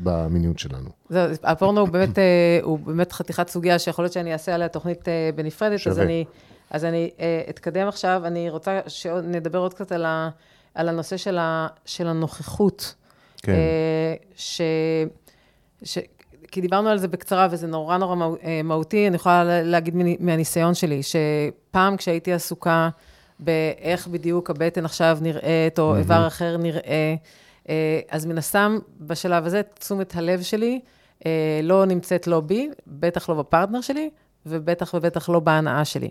[0.02, 0.88] במיניות שלנו.
[1.08, 5.08] זהו, הפורנו הוא באמת, אה, הוא באמת חתיכת סוגיה שיכול להיות שאני אעשה עליה תוכנית
[5.08, 6.04] אה, בנפרדת, אז שווה.
[6.04, 6.24] אני,
[6.70, 8.22] אז אני אה, אתקדם עכשיו.
[8.24, 10.28] אני רוצה שנדבר עוד קצת על, ה,
[10.74, 12.94] על הנושא של, ה, של הנוכחות.
[13.42, 13.52] כן.
[13.52, 14.60] אה, ש,
[15.82, 15.98] ש,
[16.54, 19.06] כי דיברנו על זה בקצרה, וזה נורא נורא אה, מהותי.
[19.08, 22.88] אני יכולה לה- להגיד מהניסיון שלי, שפעם כשהייתי עסוקה
[23.40, 27.14] באיך בדיוק הבטן עכשיו נראית, או איבר אחר נראה,
[27.68, 30.80] אה, אז מן הסתם, בשלב הזה, תשומת הלב שלי
[31.26, 31.30] אה,
[31.62, 34.10] לא נמצאת לא בי, בטח לא בפרטנר שלי,
[34.46, 36.08] ובטח ובטח לא בהנאה שלי.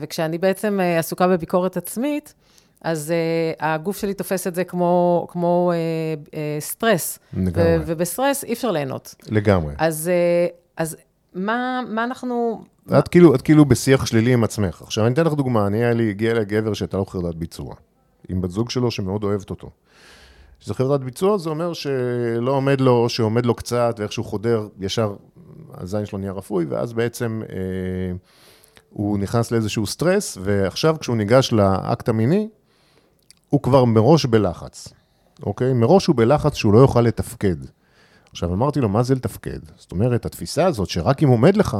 [0.00, 2.34] וכשאני בעצם עסוקה בביקורת עצמית,
[2.82, 7.18] אז uh, הגוף שלי תופס את זה כמו, כמו uh, uh, סטרס.
[7.36, 7.78] לגמרי.
[7.78, 9.14] ו- ובסטרס אי אפשר ליהנות.
[9.28, 9.74] לגמרי.
[9.78, 10.10] אז,
[10.50, 10.96] uh, אז
[11.34, 12.64] מה, מה אנחנו...
[12.98, 14.82] את כאילו, את כאילו בשיח שלילי עם עצמך.
[14.82, 17.74] עכשיו, אני אתן לך דוגמה, אני היה לי, הגיע אליי גבר שהייתה לו חרדת ביצוע,
[18.28, 19.70] עם בת זוג שלו שמאוד אוהבת אותו.
[20.60, 25.14] כשזה חרדת ביצוע, זה אומר שלא עומד לו, או שעומד לו קצת, ואיכשהו חודר, ישר
[25.74, 27.56] הזין שלו נהיה רפוי, ואז בעצם אה,
[28.90, 32.48] הוא נכנס לאיזשהו סטרס, ועכשיו כשהוא ניגש לאקט המיני,
[33.48, 34.88] הוא כבר מראש בלחץ,
[35.42, 35.72] אוקיי?
[35.72, 37.56] מראש הוא בלחץ שהוא לא יוכל לתפקד.
[38.30, 39.58] עכשיו, אמרתי לו, מה זה לתפקד?
[39.76, 41.76] זאת אומרת, התפיסה הזאת שרק אם עומד לך,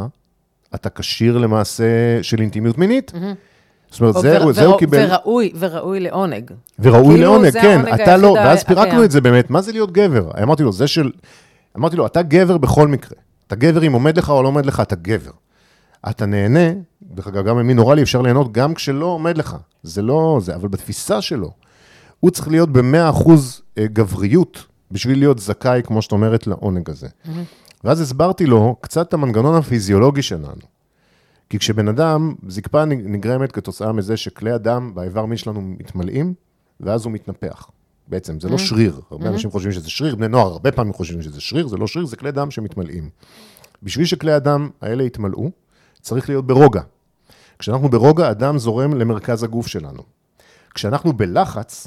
[0.75, 1.85] אתה כשיר למעשה
[2.23, 3.13] של אינטימיות מינית.
[3.91, 6.51] זאת אומרת, או זה, ור- זה הוא ור- קיבל, וראוי, וראוי לעונג.
[6.79, 9.05] וראוי כאילו, לעונג, כן, אתה לא, ואז פירקנו הקיים.
[9.05, 10.31] את זה באמת, מה זה להיות גבר?
[10.43, 11.11] אמרתי לו, זה של,
[11.77, 13.19] אמרתי לו, אתה גבר בכל מקרה.
[13.47, 15.31] אתה גבר אם עומד לך או לא עומד לך, אתה גבר.
[16.11, 16.71] אתה נהנה,
[17.09, 19.57] דרך אגב, גם ממין אוראלי אפשר ליהנות גם כשלא עומד לך.
[19.83, 21.51] זה לא זה, אבל בתפיסה שלו,
[22.21, 23.31] הוא צריך להיות ב-100%
[23.79, 27.09] גבריות בשביל להיות זכאי, כמו שאת אומרת, לעונג הזה.
[27.85, 30.79] ואז הסברתי לו קצת את המנגנון הפיזיולוגי שלנו.
[31.51, 36.35] כי כשבן אדם, זקפה נגרמת כתוצאה מזה שכלי הדם באיבר מין שלנו מתמלאים,
[36.81, 37.71] ואז הוא מתנפח.
[38.09, 39.01] בעצם, זה לא שריר.
[39.11, 42.07] הרבה אנשים חושבים שזה שריר, בני נוער הרבה פעמים חושבים שזה שריר, זה לא שריר,
[42.07, 43.11] זה כלי דם שמתמלאים.
[43.83, 45.51] בשביל שכלי הדם האלה יתמלאו,
[46.01, 46.83] צריך להיות ברוגע.
[47.59, 50.03] כשאנחנו ברוגע, הדם זורם למרכז הגוף שלנו.
[50.75, 51.87] כשאנחנו בלחץ,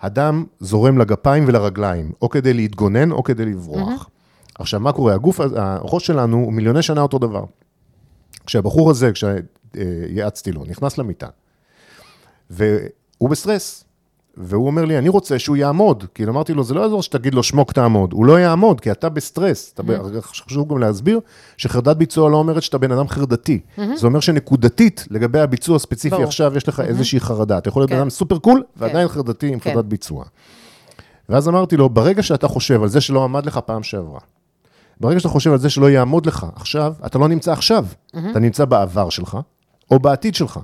[0.00, 4.10] הדם זורם לגפיים ולרגליים, או כדי להתגונן או כדי לברוח.
[4.54, 5.14] עכשיו, מה קורה?
[5.14, 7.44] הגוף, הראש שלנו הוא מיליוני שנה אותו דבר.
[8.46, 11.28] כשהבחור הזה, כשיעצתי לו, נכנס למיטה,
[12.50, 13.84] והוא בסטרס,
[14.36, 16.04] והוא אומר לי, אני רוצה שהוא יעמוד.
[16.14, 18.12] כאילו, אמרתי לו, זה לא יעזור שתגיד לו, שמוק תעמוד.
[18.12, 19.72] הוא לא יעמוד, כי אתה בסטרס.
[19.74, 21.20] אתה ב- חשוב גם להסביר
[21.56, 23.60] שחרדת ביצוע לא אומרת שאתה בן אדם חרדתי.
[23.94, 26.24] זה אומר שנקודתית, לגבי הביצוע הספציפי ברור.
[26.24, 27.58] עכשיו, יש לך איזושהי חרדה.
[27.58, 28.00] אתה יכול להיות בן כן.
[28.00, 29.70] אדם super cool, ועדיין חרדתי עם כן.
[29.72, 30.24] חרדת ביצוע.
[31.28, 34.20] ואז אמרתי לו, ברגע שאתה חושב על זה שלא עמד לך פעם שעברה,
[35.00, 37.86] ברגע שאתה חושב על זה שלא יעמוד לך עכשיו, אתה לא נמצא עכשיו,
[38.30, 39.38] אתה נמצא בעבר שלך,
[39.90, 40.60] או בעתיד שלך.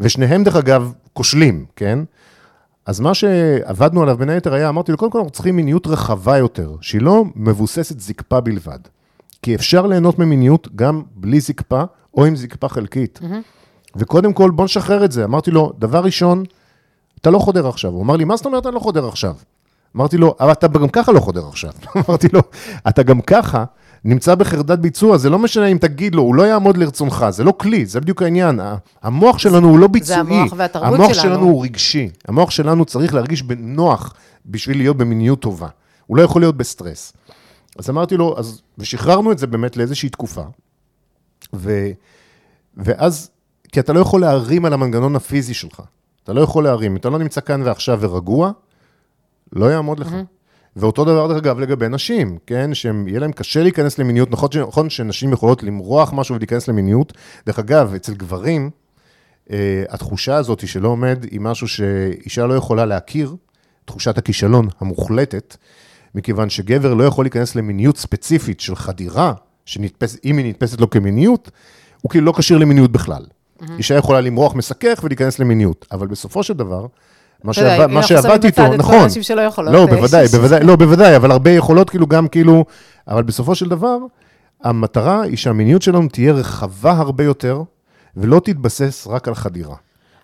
[0.00, 1.98] ושניהם, דרך אגב, כושלים, כן?
[2.88, 6.38] אז מה שעבדנו עליו בין היתר היה, אמרתי לו, קודם כל אנחנו צריכים מיניות רחבה
[6.38, 8.78] יותר, שהיא לא מבוססת זקפה בלבד.
[9.42, 11.82] כי אפשר ליהנות ממיניות גם בלי זקפה,
[12.16, 13.20] או עם זקפה חלקית.
[13.96, 15.24] וקודם כל, בוא נשחרר את זה.
[15.24, 16.44] אמרתי לו, דבר ראשון,
[17.20, 17.92] אתה לא חודר עכשיו.
[17.92, 19.34] הוא אמר לי, מה זאת אומרת אני לא חודר עכשיו?
[19.96, 21.72] אמרתי לו, אבל אתה גם ככה לא חודר עכשיו.
[22.08, 22.40] אמרתי לו,
[22.88, 23.64] אתה גם ככה
[24.04, 27.52] נמצא בחרדת ביצוע, זה לא משנה אם תגיד לו, הוא לא יעמוד לרצונך, זה לא
[27.58, 28.60] כלי, זה בדיוק העניין.
[29.02, 30.20] המוח שלנו הוא לא ביצועי.
[30.20, 31.34] המוח והתרבות המוח שלנו.
[31.34, 32.10] שלנו הוא רגשי.
[32.28, 34.14] המוח שלנו צריך להרגיש בנוח
[34.46, 35.68] בשביל להיות במיניות טובה.
[36.06, 37.12] הוא לא יכול להיות בסטרס.
[37.78, 40.42] אז אמרתי לו, אז, ושחררנו את זה באמת לאיזושהי תקופה,
[41.54, 41.90] ו,
[42.76, 43.30] ואז,
[43.72, 45.82] כי אתה לא יכול להרים על המנגנון הפיזי שלך.
[46.24, 46.90] אתה לא יכול להרים.
[46.90, 48.50] אם אתה לא נמצא כאן ועכשיו ורגוע,
[49.52, 50.08] לא יעמוד לך.
[50.76, 52.74] ואותו דבר, דרך אגב, לגבי נשים, כן?
[52.74, 54.30] שיהיה להם קשה להיכנס למיניות.
[54.30, 57.12] נכון, ש- נכון שנשים יכולות למרוח משהו ולהיכנס למיניות.
[57.46, 58.70] דרך אגב, אצל גברים,
[59.50, 63.36] אה, התחושה הזאת שלא עומד היא משהו שאישה לא יכולה להכיר,
[63.84, 65.56] תחושת הכישלון המוחלטת,
[66.14, 69.32] מכיוון שגבר לא יכול להיכנס למיניות ספציפית של חדירה,
[69.66, 71.50] שנתפס, אם היא נתפסת לו כמיניות,
[72.02, 73.22] הוא כאילו לא כשיר למיניות בכלל.
[73.78, 76.86] אישה יכולה למרוח מסכך ולהיכנס למיניות, אבל בסופו של דבר,
[77.44, 78.94] מה, אתה יודע, שעבד, אם מה אנחנו שמים שעבדתי בצד איתו, את כל נכון.
[78.94, 82.64] האנשים שלא יכולות, לא, אה, בוודאי, בוודאי, לא, בוודאי, אבל הרבה יכולות כאילו גם כאילו,
[83.08, 83.98] אבל בסופו של דבר,
[84.64, 87.62] המטרה היא שהמיניות שלנו תהיה רחבה הרבה יותר,
[88.16, 89.76] ולא תתבסס רק על חדירה,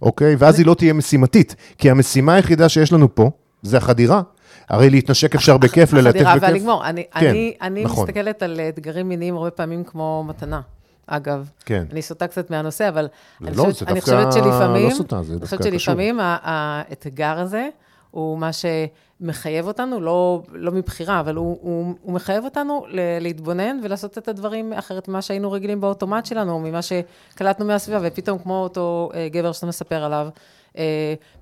[0.03, 0.37] אוקיי?
[0.39, 3.31] ואז היא לא תהיה משימתית, כי המשימה היחידה שיש לנו פה,
[3.63, 4.23] זה החדירה.
[4.69, 6.43] הרי להתנשק אפשר בכיף, ללטף החדירה בכיף.
[6.43, 6.87] והלגמור.
[6.87, 8.05] אני, כן, אני, אני נכון.
[8.05, 10.61] מסתכלת על אתגרים מיניים הרבה פעמים כמו מתנה,
[11.07, 11.51] אגב.
[11.65, 11.85] כן.
[11.93, 13.09] אני סוטה קצת מהנושא, אבל
[13.41, 17.69] אני לא, חושבת, זה אני חושבת שלפעמים, לא סוטה, זה אני חושבת שלפעמים האתגר הזה
[18.11, 23.81] הוא מה שמחייב אותנו, לא, לא מבחירה, אבל הוא, הוא, הוא מחייב אותנו ל- להתבונן
[23.83, 29.11] ולעשות את הדברים אחרת ממה שהיינו רגילים באוטומט שלנו, ממה שקלטנו מהסביבה, ופתאום כמו אותו
[29.15, 30.29] אה, גבר שאתה מספר עליו,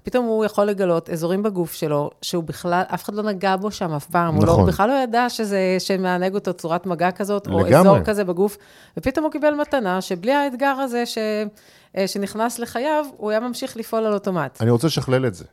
[0.02, 3.92] פתאום הוא יכול לגלות אזורים בגוף שלו, שהוא בכלל, אף אחד לא נגע בו שם
[3.92, 4.66] אף פעם, הוא לא, נכון.
[4.66, 7.76] בכלל לא ידע שזה, שמענג אותו צורת מגע כזאת, או לגמרי.
[7.76, 8.56] אזור כזה בגוף,
[8.96, 11.18] ופתאום הוא קיבל מתנה, שבלי האתגר הזה ש,
[11.96, 14.62] אה, שנכנס לחייו, הוא היה ממשיך לפעול על אוטומט.
[14.62, 15.44] אני רוצה לשכלל את זה.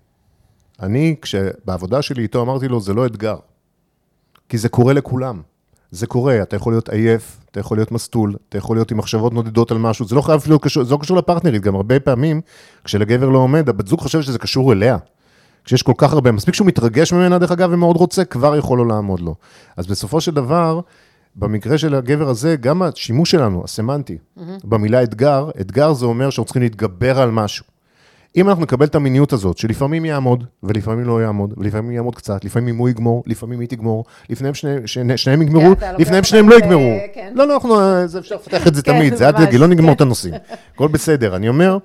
[0.81, 3.35] אני, כשבעבודה שלי איתו אמרתי לו, זה לא אתגר.
[4.49, 5.41] כי זה קורה לכולם.
[5.91, 9.33] זה קורה, אתה יכול להיות עייף, אתה יכול להיות מסטול, אתה יכול להיות עם מחשבות
[9.33, 12.41] נודדות על משהו, זה לא חייב להיות קשור, זה לא קשור לפרטנרית, גם הרבה פעמים,
[12.83, 14.97] כשלגבר לא עומד, הבת זוג חושבת שזה קשור אליה.
[15.65, 18.87] כשיש כל כך הרבה, מספיק שהוא מתרגש ממנה, דרך אגב, ומאוד רוצה, כבר יכול לא
[18.87, 19.35] לעמוד לו.
[19.77, 20.79] אז בסופו של דבר,
[21.35, 24.17] במקרה של הגבר הזה, גם השימוש שלנו, הסמנטי,
[24.63, 27.65] במילה אתגר, אתגר זה אומר שאנחנו צריכים להתגבר על משהו.
[28.35, 32.77] אם אנחנו נקבל את המיניות הזאת, שלפעמים יעמוד, ולפעמים לא יעמוד, ולפעמים יעמוד קצת, לפעמים
[32.77, 36.97] הוא יגמור, לפעמים היא תגמור, לפניהם שני, שני, שניהם יגמרו, לוקח לפניהם שניהם לא יגמרו.
[37.13, 37.31] כן.
[37.35, 39.89] לא, לא, אנחנו, זה אפשר לפתח את זה כן, תמיד, זה ממש, דגל, לא נגמור
[39.89, 39.95] כן.
[39.95, 40.33] את הנושאים.
[40.75, 41.35] הכל בסדר.
[41.35, 41.77] אני אומר,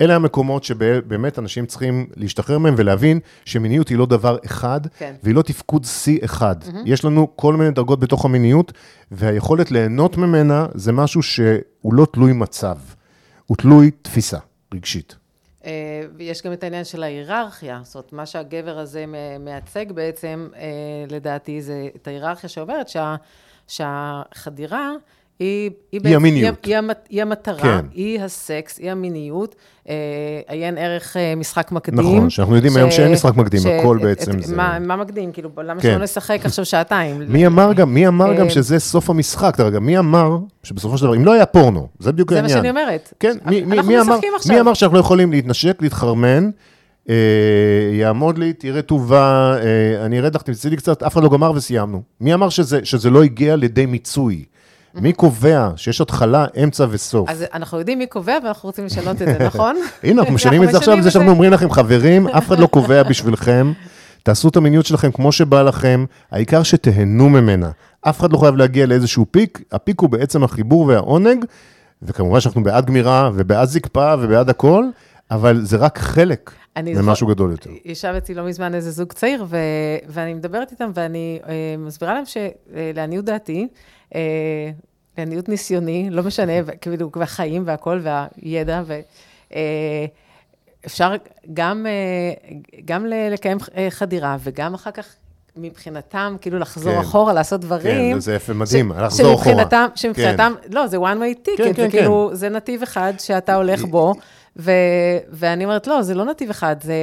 [0.00, 5.14] אלה המקומות שבאמת אנשים צריכים להשתחרר מהם ולהבין שמיניות היא לא דבר אחד, כן.
[5.22, 6.56] והיא לא תפקוד שיא אחד.
[6.84, 8.72] יש לנו כל מיני דרגות בתוך המיניות,
[9.10, 12.76] והיכולת ליהנות ממנה זה משהו שהוא לא תלוי מצב,
[13.46, 14.38] הוא תלוי תפיסה
[14.74, 15.21] רגשית.
[15.64, 15.70] אה,
[16.16, 19.04] ויש גם את העניין של ההיררכיה, זאת אומרת, מה שהגבר הזה
[19.40, 20.60] מייצג בעצם, אה,
[21.10, 23.16] לדעתי, זה את ההיררכיה שאומרת שה,
[23.68, 24.90] שהחדירה
[25.42, 25.70] היא...
[26.02, 26.64] בעצם- המיניות.
[26.66, 27.86] היא, היא, היא המטרה, כן.
[27.94, 29.54] היא הסקס, היא המיניות,
[29.88, 29.94] אה,
[30.48, 31.98] עיין ערך אה, משחק מקדים.
[32.16, 35.32] נכון, שאנחנו יודעים היום שאין משחק מקדים, הכל בעצם את, זה- מה, מה מקדים?
[35.32, 35.92] כאילו, למה כן.
[35.94, 37.22] שלא נשחק עכשיו שעתיים?
[37.28, 39.60] מי אמר גם, מי אמר גם אה, שזה סוף המשחק?
[39.60, 42.56] רגע, מי אמר שבסופו של דבר, אם לא היה פורנו, זה בדיוק זה העניין.
[42.56, 43.12] מה שאני אומרת.
[43.20, 44.18] כן, מי, מי, מי, אמר.
[44.48, 46.50] מי אמר שאנחנו לא יכולים להתנשק, להתחרמן,
[47.08, 47.14] אה,
[47.92, 51.52] יעמוד לי, תראה טובה, אה, אני ארד לך, תמצאי לי קצת, אף אחד לא גמר
[51.54, 52.02] וסיימנו.
[52.20, 54.44] מי אמר שזה, שזה לא הגיע לידי מיצוי?
[54.94, 57.28] מי קובע שיש התחלה, אמצע וסוף?
[57.30, 59.76] אז אנחנו יודעים מי קובע, ואנחנו רוצים לשנות את זה, נכון?
[60.02, 63.02] הנה, אנחנו משנים את זה עכשיו, זה שאנחנו אומרים לכם, חברים, אף אחד לא קובע
[63.02, 63.72] בשבילכם,
[64.22, 67.70] תעשו את המיניות שלכם כמו שבא לכם, העיקר שתהנו ממנה.
[68.00, 71.44] אף אחד לא חייב להגיע לאיזשהו פיק, הפיק הוא בעצם החיבור והעונג,
[72.02, 74.84] וכמובן שאנחנו בעד גמירה ובעד זקפה ובעד הכל,
[75.30, 77.70] אבל זה רק חלק אני ממשהו גדול יותר.
[77.84, 79.56] ישב אצלי לא מזמן איזה זוג צעיר, ו...
[80.08, 83.66] ואני מדברת איתם, ואני אה, מסבירה להם שלעניות דעתי, אה,
[85.18, 89.00] לעניות ניסיוני, לא משנה, כאילו, והחיים והכל, והידע, ו...
[89.54, 90.06] אה,
[90.86, 91.12] אפשר
[91.54, 95.06] גם, אה, גם לקיים אה, חדירה, וגם אחר כך,
[95.56, 96.98] מבחינתם, כאילו לחזור כן.
[97.00, 98.14] אחורה, לעשות דברים.
[98.14, 99.44] כן, זה יפה, מדהים, ש- לחזור אחורה.
[99.44, 103.54] שמבחינתם, שמבחינתם, לא, זה one way ticket, כן, זה כן, כאילו, זה נתיב אחד שאתה
[103.54, 104.14] הולך בו,
[104.56, 104.72] ו,
[105.30, 106.94] ואני אומרת, לא, זה לא נתיב אחד, זה,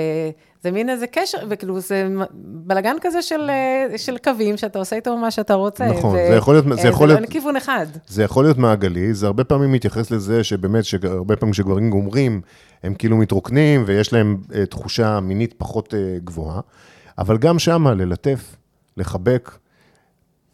[0.64, 2.08] זה מין איזה קשר, וכאילו, זה
[2.44, 5.86] בלגן כזה של, אה, של קווים, שאתה עושה איתו מה שאתה רוצה.
[5.86, 7.86] נכון, ו- זה יכול להיות- זה אה, יכול זה להיות- לא לכיוון אחד.
[8.08, 12.42] זה יכול להיות מעגלי, זה הרבה פעמים מתייחס לזה שבאמת, שהרבה פעמים כשגברים גומרים,
[12.84, 15.94] הם כאילו מתרוקנים ויש להם אה, תחושה מינית פחות
[16.24, 16.60] גבוהה,
[17.18, 18.56] אבל גם שמה, ללטף,
[18.98, 19.52] לחבק,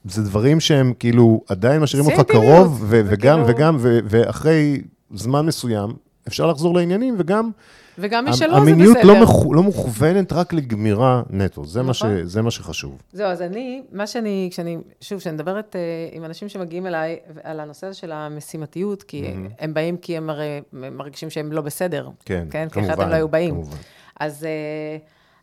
[0.05, 3.99] זה דברים שהם כאילו עדיין משאירים זה אותך קרוב, ו- זה וגם, כאילו- וגם, ו-
[4.05, 4.81] ואחרי
[5.13, 5.89] זמן מסוים,
[6.27, 7.49] אפשר לחזור לעניינים, וגם
[7.97, 9.13] וגם מי שלא זה המיניות בסדר.
[9.13, 12.25] לא, מכו, לא מכוונת רק לגמירה נטו, זה, מה ש, נכון.
[12.25, 13.01] זה מה שחשוב.
[13.13, 15.81] זהו, אז אני, מה שאני, כשאני, שוב, כשאני מדברת אה,
[16.11, 20.61] עם אנשים שמגיעים אליי על הנושא הזה של המשימתיות, כי הם באים כי הם הרי
[20.73, 22.09] מרגישים שהם לא בסדר.
[22.25, 22.67] כן, כן?
[22.69, 22.89] כי כמובן.
[22.89, 23.53] אחרת הם לא היו באים.
[23.53, 23.77] כמובן.
[24.19, 24.97] אז, אה,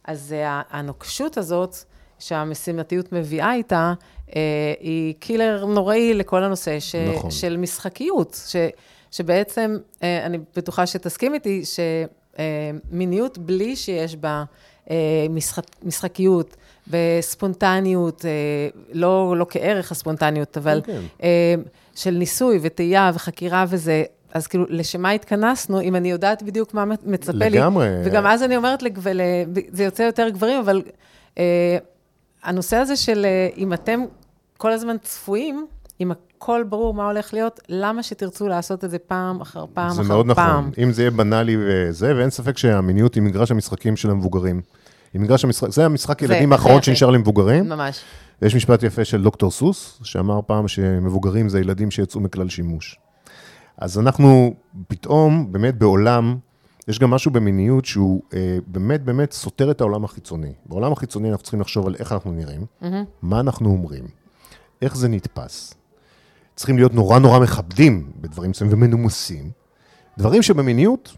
[0.05, 1.77] אז אה, הנוקשות הזאת,
[2.23, 3.93] שהמשימתיות מביאה איתה,
[4.37, 4.41] אה,
[4.81, 7.31] היא קילר נוראי לכל הנושא ש, נכון.
[7.31, 8.57] של משחקיות, ש,
[9.11, 11.65] שבעצם, אה, אני בטוחה שתסכים איתי,
[12.37, 14.45] שמיניות בלי שיש בה
[14.91, 14.97] אה,
[15.31, 16.57] משחק, משחקיות
[16.89, 18.31] וספונטניות, אה,
[18.93, 21.01] לא, לא כערך הספונטניות, אבל כן, כן.
[21.23, 21.55] אה,
[21.95, 26.85] של ניסוי וטעייה וחקירה וזה, אז כאילו, לשם מה התכנסנו, אם אני יודעת בדיוק מה
[26.85, 27.51] מצפה לי?
[27.51, 27.89] לגמרי.
[28.05, 29.05] וגם אז אני אומרת, לגב...
[29.73, 30.83] זה יוצא יותר גברים, אבל
[31.39, 31.79] אה,
[32.43, 34.05] הנושא הזה של אה, אם אתם
[34.57, 35.67] כל הזמן צפויים,
[36.01, 40.03] אם הכל ברור מה הולך להיות, למה שתרצו לעשות את זה פעם אחר פעם זה
[40.03, 40.61] אחר מאוד פעם?
[40.69, 40.83] נכון.
[40.85, 44.61] אם זה יהיה בנאלי וזה, ואין ספק שהמיניות היא מגרש המשחקים של המבוגרים.
[45.13, 46.83] היא מגרש המשחק, זה המשחק זה- ילדים זה האחרון.
[46.83, 47.69] שנשאר למבוגרים.
[47.69, 48.01] ממש.
[48.43, 52.99] יש משפט יפה של דוקטור סוס, שאמר פעם שמבוגרים זה ילדים שיצאו מכלל שימוש.
[53.79, 54.55] אז אנחנו
[54.89, 56.37] פתאום, באמת בעולם,
[56.89, 60.53] יש גם משהו במיניות שהוא אה, באמת באמת סותר את העולם החיצוני.
[60.67, 62.67] בעולם החיצוני אנחנו צריכים לחשוב על איך אנחנו נראים,
[63.23, 64.05] מה אנחנו אומרים,
[64.83, 65.75] איך זה נתפס.
[66.57, 69.51] צריכים להיות נורא נורא מכבדים בדברים מסוימים ומנומסים.
[70.19, 71.17] דברים שבמיניות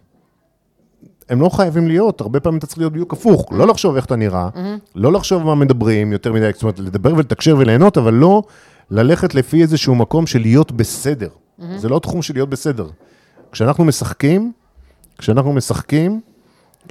[1.28, 4.16] הם לא חייבים להיות, הרבה פעמים אתה צריך להיות בדיוק הפוך, לא לחשוב איך אתה
[4.16, 4.48] נראה,
[4.94, 8.42] לא לחשוב מה מדברים יותר מדי, זאת אומרת, לדבר ולתקשר וליהנות, אבל לא
[8.90, 11.28] ללכת לפי איזשהו מקום של להיות בסדר.
[11.76, 12.86] זה לא תחום של להיות בסדר.
[13.52, 14.52] כשאנחנו משחקים,
[15.18, 16.20] כשאנחנו משחקים,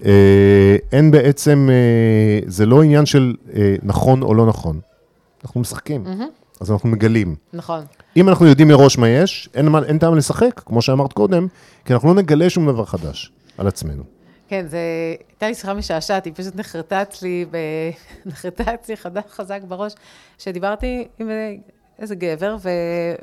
[0.06, 4.80] אה, אין בעצם, אה, זה לא עניין של אה, נכון או לא נכון.
[5.44, 6.04] אנחנו משחקים,
[6.64, 7.36] אז אנחנו מגלים.
[7.54, 7.82] נכון.
[8.18, 11.48] אם אנחנו יודעים מראש מה יש, אין, אין טעם לשחק, כמו שאמרת קודם,
[11.86, 14.04] כי אנחנו לא נגלה שום דבר חדש על עצמנו.
[14.48, 14.80] כן, זה...
[15.30, 17.58] הייתה לי שיחה משעשעת, היא פשוט נחרטה אצלי, ב...
[18.26, 18.96] נחרטה אצלי
[19.30, 19.94] חזק, בראש,
[20.38, 21.30] שדיברתי עם
[22.00, 22.70] איזה גבר, ו...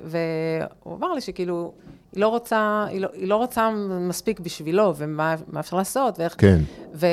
[0.04, 1.72] והוא אמר לי שכאילו,
[2.12, 3.70] היא לא רוצה, היא לא, היא לא רוצה
[4.08, 6.34] מספיק בשבילו, ומה מה אפשר לעשות, ואיך...
[6.38, 6.58] כן.
[6.94, 7.06] ו...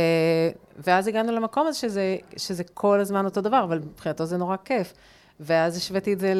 [0.85, 4.93] ואז הגענו למקום הזה שזה, שזה כל הזמן אותו דבר, אבל מבחינתו זה נורא כיף.
[5.39, 6.33] ואז השוויתי את זה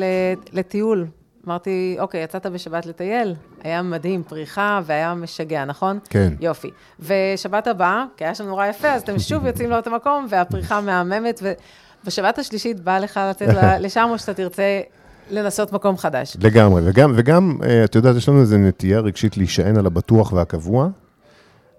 [0.54, 1.08] לטיול.
[1.48, 6.00] אמרתי, אוקיי, יצאת בשבת לטייל, היה מדהים, פריחה, והיה משגע, נכון?
[6.10, 6.34] כן.
[6.40, 6.70] יופי.
[7.00, 11.42] ושבת הבאה, כי היה שם נורא יפה, אז אתם שוב יוצאים לאותו מקום, והפריחה מהממת,
[12.04, 13.50] ובשבת השלישית בא לך לצאת
[13.84, 14.80] לשם, או שאתה תרצה
[15.30, 16.38] לנסות מקום חדש.
[16.42, 20.88] לגמרי, וגם, וגם, אה, את יודעת, יש לנו איזו נטייה רגשית להישען על הבטוח והקבוע,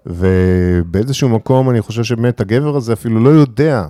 [0.05, 3.85] ובאיזשהו מקום אני חושב שבאמת הגבר הזה אפילו לא יודע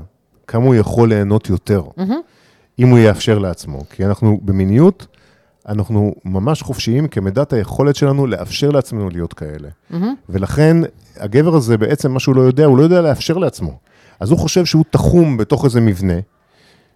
[0.48, 1.84] כמה הוא יכול ליהנות יותר,
[2.80, 3.80] אם הוא יאפשר לעצמו.
[3.90, 5.08] כי אנחנו במיניות,
[5.68, 9.70] אנחנו ממש חופשיים כמידת היכולת שלנו לאפשר לעצמנו להיות כאלה.
[10.30, 10.78] ולכן
[11.18, 13.80] הגבר הזה בעצם, מה שהוא לא יודע, הוא לא יודע לאפשר לעצמו.
[14.20, 16.14] אז הוא חושב שהוא תחום בתוך איזה מבנה,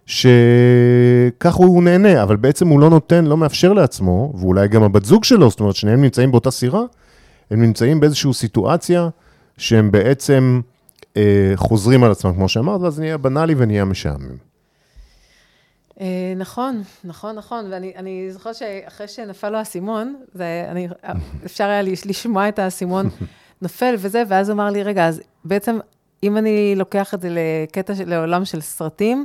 [0.06, 5.24] שככה הוא נהנה, אבל בעצם הוא לא נותן, לא מאפשר לעצמו, ואולי גם הבת זוג
[5.24, 6.82] שלו, זאת אומרת, שניהם נמצאים באותה סירה,
[7.50, 9.08] הם נמצאים באיזושהי סיטואציה
[9.58, 10.60] שהם בעצם
[11.16, 14.53] אה, חוזרים על עצמם, כמו שאמרת, ואז נהיה בנאלי ונהיה משעמם.
[16.00, 20.14] אה, נכון, נכון, נכון, ואני אני זוכרת שאחרי שנפל לו האסימון,
[21.46, 23.08] אפשר היה לש- לשמוע את האסימון
[23.62, 25.78] נופל וזה, ואז הוא אמר לי, רגע, אז בעצם,
[26.22, 29.24] אם אני לוקח את זה לקטע, לעולם של סרטים,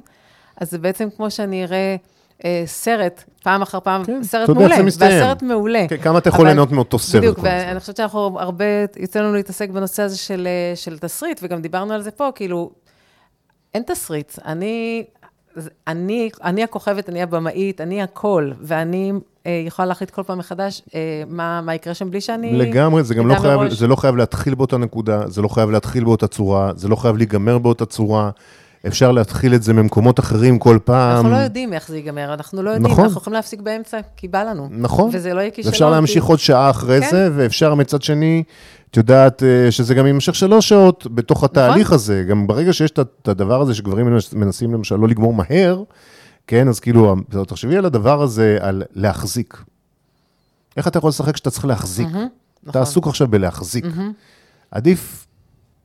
[0.58, 1.96] אז זה בעצם כמו שאני אראה
[2.46, 4.76] אה, סרט, פעם אחר פעם, כן, סרט מעולה.
[5.00, 5.86] והסרט מעולה.
[5.90, 7.40] כן, כמה אתה יכול ליהנות מאותו סרט בדיוק.
[7.42, 8.66] ואני חושבת שאנחנו הרבה,
[9.00, 12.72] יוצא לנו להתעסק בנושא הזה של, אה, של תסריט, וגם דיברנו על זה פה, כאילו,
[13.74, 14.34] אין תסריט.
[14.46, 15.06] אני,
[15.88, 19.12] אני, אני הכוכבת, אני הבמאית, אני הכל, ואני
[19.46, 22.58] אה, יכולה להחליט כל פעם מחדש אה, מה, מה יקרה שם בלי שאני...
[22.58, 23.74] לגמרי, זה גם לא חייב, מראש.
[23.74, 27.18] זה לא חייב להתחיל באותה נקודה, זה לא חייב להתחיל באותה צורה, זה לא חייב
[27.18, 28.30] להיגמר באותה צורה.
[28.88, 31.16] אפשר להתחיל את זה ממקומות אחרים כל פעם.
[31.16, 33.04] אנחנו לא יודעים איך זה ייגמר, אנחנו לא יודעים, נכון.
[33.04, 34.68] אנחנו יכולים להפסיק באמצע, כי בא לנו.
[34.72, 35.10] נכון.
[35.14, 35.72] וזה לא יהיה כישלון.
[35.74, 37.08] ואפשר להמשיך עוד שעה אחרי כן.
[37.12, 38.44] זה, ואפשר מצד שני,
[38.92, 41.96] את יודעת אה, שזה גם יימשך שלוש שעות בתוך התהליך נכון.
[41.96, 42.24] הזה.
[42.30, 45.84] גם ברגע שיש את הדבר הזה שגברים מנס- מנסים למשל לא לגמור מהר,
[46.48, 47.16] כן, אז כאילו,
[47.48, 49.58] תחשבי על הדבר הזה, על להחזיק.
[50.78, 52.08] איך אתה יכול לשחק כשאתה צריך להחזיק?
[52.10, 52.20] אתה
[52.64, 52.82] נכון.
[52.82, 53.86] עסוק עכשיו בלהחזיק.
[54.72, 55.28] עדיף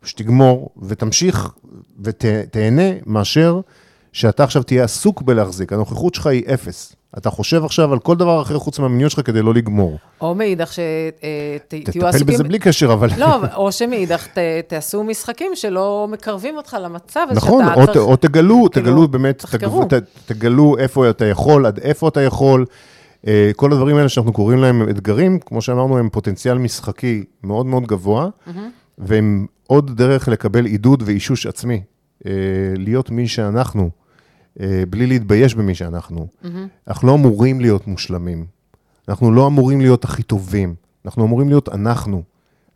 [0.05, 1.51] שתגמור ותמשיך
[2.01, 3.61] ותהנה מאשר
[4.13, 5.73] שאתה עכשיו תהיה עסוק בלהחזיק.
[5.73, 6.97] הנוכחות שלך היא אפס.
[7.19, 9.99] אתה חושב עכשיו על כל דבר אחר חוץ מהמיניות שלך כדי לא לגמור.
[10.21, 12.27] או מאידך שתהיו תטפל עסוקים...
[12.27, 13.09] בזה בלי קשר, אבל...
[13.19, 14.27] לא, או שמאידך
[14.67, 17.97] תעשו משחקים שלא מקרבים אותך למצב נכון, או, צריך...
[17.97, 19.85] או תגלו, כאילו, תגלו באמת, תחקרו.
[19.85, 22.65] תגלו, תגלו איפה אתה יכול, עד איפה אתה יכול.
[23.27, 27.87] אה, כל הדברים האלה שאנחנו קוראים להם אתגרים, כמו שאמרנו, הם פוטנציאל משחקי מאוד מאוד
[27.87, 28.29] גבוה,
[28.99, 31.83] והם עוד דרך לקבל עידוד ואישוש עצמי,
[32.27, 32.33] אה,
[32.77, 33.91] להיות מי שאנחנו,
[34.61, 36.27] אה, בלי להתבייש במי שאנחנו.
[36.43, 36.49] Mm-hmm.
[36.89, 38.47] אנחנו לא אמורים להיות מושלמים,
[39.09, 42.23] אנחנו לא אמורים להיות הכי טובים, אנחנו אמורים להיות אנחנו.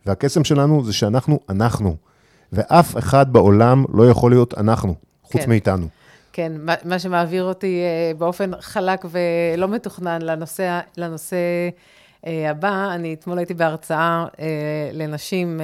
[0.05, 1.95] והקסם שלנו זה שאנחנו אנחנו,
[2.53, 5.49] ואף אחד בעולם לא יכול להיות אנחנו, חוץ כן.
[5.49, 5.87] מאיתנו.
[6.33, 6.51] כן,
[6.85, 11.37] מה, שמעביר אותי אה, באופן חלק ולא מתוכנן לנושא, לנושא
[12.23, 15.61] הבא, אני אתמול הייתי בהרצאה אה, לנשים,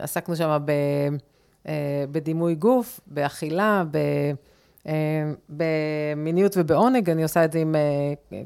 [0.00, 0.70] עסקנו שם ב,
[1.68, 3.98] אה, בדימוי גוף, באכילה, ב,
[4.86, 8.42] אה, במיניות ובעונג, אני עושה את זה עם אה,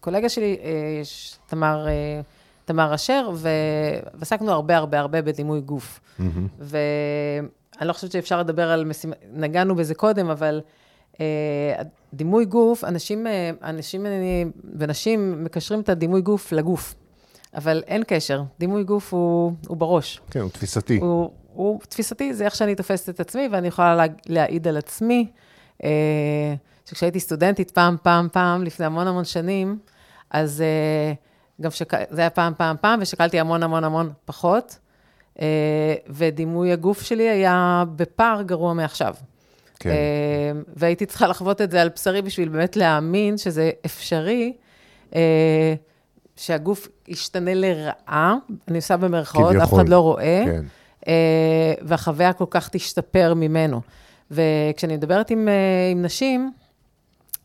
[0.00, 1.02] קולגה שלי, אה,
[1.46, 2.20] תמר, אה,
[2.64, 6.00] תמר אשר, ועסקנו הרבה הרבה הרבה בדימוי גוף.
[6.58, 10.60] ואני לא חושבת שאפשר לדבר על משימה, נגענו בזה קודם, אבל
[11.20, 11.82] אה,
[12.14, 14.10] דימוי גוף, אנשים, אה, אנשים אה,
[14.78, 16.94] ונשים מקשרים את הדימוי גוף לגוף,
[17.54, 20.20] אבל אין קשר, דימוי גוף הוא, הוא בראש.
[20.30, 20.98] כן, הוא תפיסתי.
[20.98, 25.30] הוא, הוא תפיסתי, זה איך שאני תופסת את עצמי, ואני יכולה לה, להעיד על עצמי,
[25.84, 26.54] אה,
[26.86, 29.78] שכשהייתי סטודנטית פעם, פעם, פעם, לפני המון המון שנים,
[30.30, 31.12] אז אה,
[31.60, 31.92] גם שק...
[32.10, 34.78] זה היה פעם, פעם, פעם, ושקלתי המון המון המון פחות,
[35.40, 39.14] אה, ודימוי הגוף שלי היה בפער גרוע מעכשיו.
[39.80, 39.90] כן.
[39.90, 44.52] אה, והייתי צריכה לחוות את זה על בשרי בשביל באמת להאמין שזה אפשרי,
[45.14, 45.74] אה,
[46.36, 48.34] שהגוף ישתנה לרעה,
[48.68, 49.74] אני עושה במרכאות, אף.
[49.74, 50.64] אחד לא רואה, כן.
[51.08, 53.80] אה, והחוויה כל כך תשתפר ממנו.
[54.30, 55.54] וכשאני מדברת עם, אה,
[55.92, 56.52] עם נשים,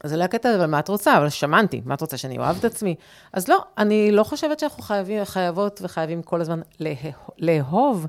[0.03, 1.17] זה לא הקטע, אבל מה את רוצה?
[1.17, 2.95] אבל שמנתי, מה את רוצה, שאני אוהב את עצמי?
[3.33, 6.93] אז לא, אני לא חושבת שאנחנו חייבים, חייבות וחייבים כל הזמן לה,
[7.37, 8.07] לאהוב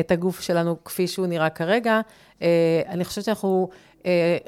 [0.00, 2.00] את הגוף שלנו כפי שהוא נראה כרגע.
[2.42, 3.68] אה, אני חושבת שאנחנו,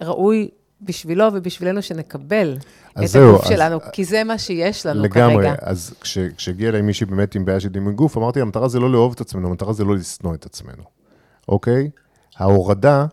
[0.02, 0.48] ראוי
[0.82, 2.58] בשבילו ובשבילנו שנקבל
[3.02, 5.54] את זהו, הגוף אז- שלנו, כי זה מה שיש לנו לגמרי, כרגע.
[5.60, 8.90] אז כש- כשהגיע אליי מישהי באמת עם בעיה של דימוי גוף, אמרתי, המטרה זה לא
[8.92, 10.82] לאהוב את עצמנו, המטרה זה לא לשנוא את עצמנו,
[11.48, 11.90] אוקיי?
[12.36, 13.06] ההורדה,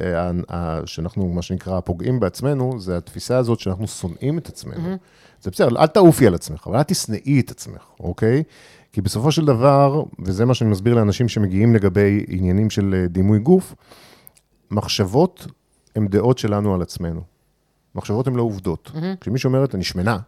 [0.00, 4.96] אה, ה- ה- שאנחנו, מה שנקרא, פוגעים בעצמנו, זה התפיסה הזאת שאנחנו שונאים את עצמנו.
[5.42, 8.42] זה בסדר, אל תעופי על עצמך, אבל אל תשנאי את עצמך, אוקיי?
[8.92, 13.38] כי בסופו של דבר, וזה מה שאני מסביר לאנשים שמגיעים לגבי עניינים של אה, דימוי
[13.38, 13.74] גוף,
[14.70, 15.46] מחשבות
[15.96, 17.20] הן דעות שלנו על עצמנו.
[17.94, 18.90] מחשבות הן לא עובדות.
[18.94, 19.20] אמ-המ.
[19.20, 20.18] כשמישהי אומרת, אני שמנה,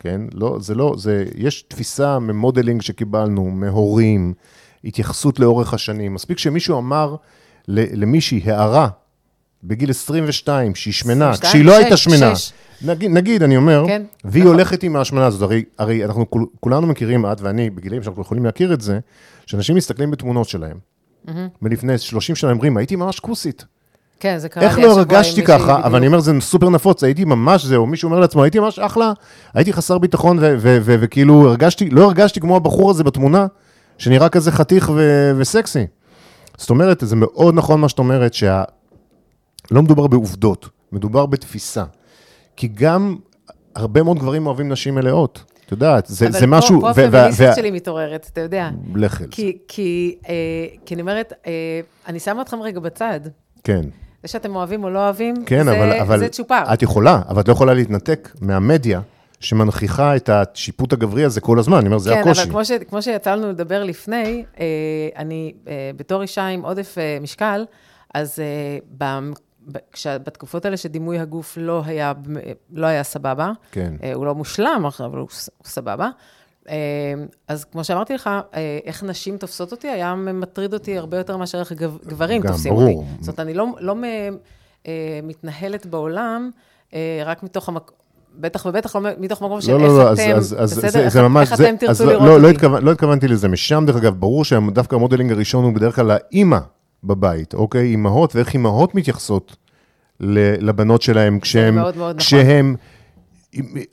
[0.00, 0.20] כן?
[0.32, 4.34] לא, זה לא, זה, יש תפיסה מ modeling שקיבלנו, מהורים,
[4.84, 6.14] התייחסות לאורך השנים.
[6.14, 7.16] מספיק שמישהו אמר
[7.68, 8.88] למישהי הערה
[9.64, 12.32] בגיל 22, שהיא שמנה, 22, כשהיא לא הייתה שמנה.
[12.82, 14.54] נגיד, נגיד, אני אומר, כן, והיא נכון.
[14.54, 18.44] הולכת עם ההשמנה הזאת, הרי, הרי אנחנו כול, כולנו מכירים, את ואני, בגילים שאנחנו יכולים
[18.44, 18.98] להכיר את זה,
[19.46, 20.78] שאנשים מסתכלים בתמונות שלהם.
[21.62, 23.64] מלפני 30 שנה, אומרים, הייתי ממש כוסית.
[24.20, 25.96] כן, זה קרה איך לי לא השבוע עם הרגשתי מישהי ככה, אבל.
[25.96, 29.12] אני אומר, זה סופר נפוץ, הייתי ממש זהו, מישהו אומר לעצמו, הייתי ממש אחלה,
[29.54, 33.46] הייתי חסר ביטחון, וכאילו הרגשתי, לא הרגשתי כמו הבחור הזה בתמונה,
[33.98, 34.92] שנראה כזה חתיך
[35.36, 35.86] וסקסי.
[36.56, 38.62] זאת אומרת, זה מאוד נכון מה שאת אומרת, שה...
[39.70, 41.84] לא מדובר בעובדות, מדובר בתפיסה.
[42.56, 43.16] כי גם
[43.76, 45.44] הרבה מאוד גברים אוהבים נשים מלאות.
[45.66, 46.80] את יודעת, זה, אבל זה פה- משהו...
[46.80, 48.70] פה ו- הפמיניסטית שלי מתעוררת, אתה יודע.
[48.94, 49.24] זה.
[49.30, 50.34] כי, כי, אה,
[50.86, 51.52] כי אני אומרת, אה,
[52.06, 53.20] אני שמה אתכם רגע בצד.
[53.64, 53.80] כן,
[54.22, 56.74] זה שאתם אוהבים או לא אוהבים, כן, זה, אבל, אבל זה צ'ופר.
[56.74, 59.00] את יכולה, אבל את לא יכולה להתנתק מהמדיה
[59.40, 62.42] שמנכיחה את השיפוט הגברי הזה כל הזמן, אני אומר, זה כן, הקושי.
[62.42, 64.64] אבל כמו, ש, כמו שיצא לנו לדבר לפני, אה,
[65.16, 67.64] אני אה, בתור אישה עם עודף אה, משקל,
[68.14, 68.38] אז
[70.06, 72.12] בתקופות האלה שדימוי הגוף לא היה,
[72.72, 73.94] לא היה סבבה, כן.
[74.14, 75.28] הוא לא מושלם, אבל הוא
[75.64, 76.08] סבבה.
[76.68, 76.74] אה,
[77.48, 81.60] אז כמו שאמרתי לך, אה, איך נשים תופסות אותי, היה מטריד אותי הרבה יותר מאשר
[81.60, 82.88] איך גב- גברים תופסים ברור.
[82.98, 83.06] אותי.
[83.20, 83.94] זאת אומרת, אני לא, לא
[84.86, 84.92] אה,
[85.22, 86.50] מתנהלת בעולם
[86.94, 87.96] אה, רק מתוך המקום...
[88.40, 90.90] בטח ובטח לא מתוך מקום של לא, איך לא, לא, אתם, אז, אז בסדר?
[90.90, 92.66] זה, איך, זה ממש, איך זה, אתם תרצו לראות לא, אותי.
[92.66, 96.10] לא, לא התכוונתי לזה, משם דרך אגב, ברור שדווקא ה modeling הראשון הוא בדרך כלל
[96.10, 96.58] האימא
[97.04, 97.86] בבית, אוקיי?
[97.86, 99.56] אימהות, ואיך אימהות מתייחסות
[100.20, 102.26] לבנות שלהם כשהן, מאוד מאוד נכון.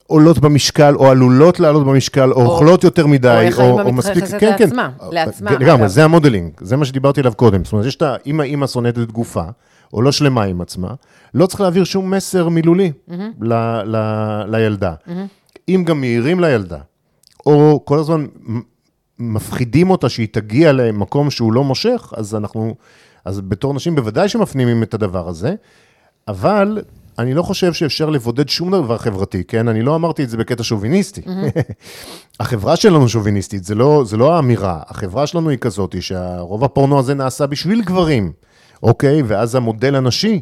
[0.08, 4.40] עולות במשקל, או עלולות לעלות במשקל, או אוכלות יותר מדי, או איך האמא מספיק, מתייחסת
[4.40, 4.64] כן, כן.
[4.64, 5.90] לעצמה, לעצמה, לגמרי.
[5.90, 7.64] זה ה modeling, זה מה שדיברתי עליו קודם.
[7.64, 8.16] זאת אומרת, יש את ה...
[8.26, 9.44] אם האימא שונאת את גופה,
[9.94, 10.94] או לא שלמה עם עצמה,
[11.34, 12.92] לא צריך להעביר שום מסר מילולי
[13.42, 13.54] ל,
[13.86, 13.96] ל,
[14.48, 14.94] לילדה.
[15.70, 16.80] אם גם מעירים לילדה,
[17.46, 18.26] או כל הזמן
[19.20, 22.76] מפחידים אותה שהיא תגיע למקום שהוא לא מושך, אז אנחנו,
[23.26, 25.56] אז בתור נשים בוודאי שמפנימים את הדבר הזה,
[26.28, 26.82] אבל
[27.20, 29.68] אני לא חושב שאפשר לבודד שום דבר חברתי, כן?
[29.68, 31.22] אני לא אמרתי את זה בקטע שוביניסטי.
[32.40, 34.80] החברה שלנו שוביניסטית, זה לא, זה לא האמירה.
[34.88, 38.32] החברה שלנו היא כזאת, שהרוב הפורנו הזה נעשה בשביל גברים,
[38.84, 39.22] אוקיי?
[39.22, 40.42] ואז המודל הנשי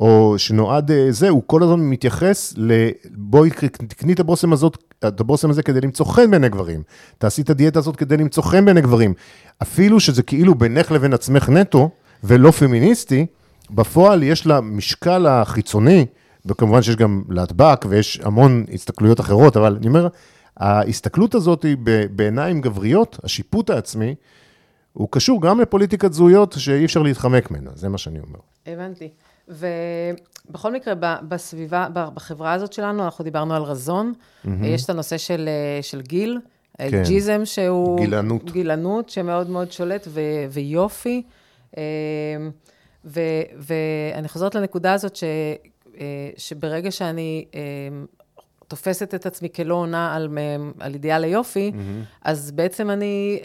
[0.00, 2.72] או שנועד אה, זה, הוא כל הזמן מתייחס ל...
[3.14, 3.50] בואי
[3.88, 6.82] תקני את הבושם הזאת, את הבושם הזה כדי למצוא חן בעיני גברים.
[7.18, 9.14] תעשי את הדיאטה הזאת כדי למצוא חן בעיני גברים.
[9.62, 11.90] אפילו שזה כאילו בינך לבין עצמך נטו,
[12.24, 13.26] ולא פמיניסטי,
[13.70, 16.06] בפועל יש לה משקל החיצוני,
[16.46, 20.08] וכמובן שיש גם להטבק ויש המון הסתכלויות אחרות, אבל אני אומר,
[20.56, 21.76] ההסתכלות הזאת היא
[22.10, 24.14] בעיניים גבריות, השיפוט העצמי,
[24.92, 28.38] הוא קשור גם לפוליטיקת זהויות שאי אפשר להתחמק ממנה, זה מה שאני אומר.
[28.66, 29.08] הבנתי.
[29.48, 30.94] ובכל מקרה,
[31.28, 34.48] בסביבה, בחברה הזאת שלנו, אנחנו דיברנו על רזון, mm-hmm.
[34.62, 35.48] יש את הנושא של,
[35.82, 36.38] של גיל,
[36.78, 37.02] כן.
[37.02, 38.00] ג'יזם שהוא...
[38.00, 38.50] גילנות.
[38.50, 41.22] גילנות, שמאוד מאוד שולט, ו, ויופי.
[43.08, 43.20] ו,
[43.58, 45.24] ואני חוזרת לנקודה הזאת, ש,
[46.00, 48.06] אה, שברגע שאני אמ,
[48.68, 50.38] תופסת את עצמי כלא עונה על,
[50.80, 52.04] על אידיאל היופי, mm-hmm.
[52.22, 53.40] אז בעצם אני...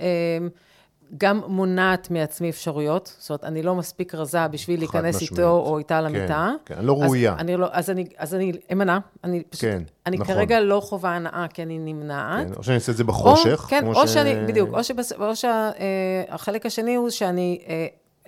[1.17, 5.31] גם מונעת מעצמי אפשרויות, זאת אומרת, אני לא מספיק רזה בשביל להיכנס משמעית.
[5.31, 6.51] איתו או איתה למיטה.
[6.65, 7.35] כן, כן, לא ראויה.
[7.39, 10.35] אני לא, אז אני, אז אני אמנע, אני פשוט, כן, אני נכון.
[10.35, 12.47] כרגע לא חווה הנאה, כי אני נמנעת.
[12.47, 13.61] כן, או שאני אעשה את זה בחושך.
[13.63, 14.13] או, כן, או ש...
[14.13, 17.59] שאני, בדיוק, או, שבס, או שהחלק אה, השני הוא שאני...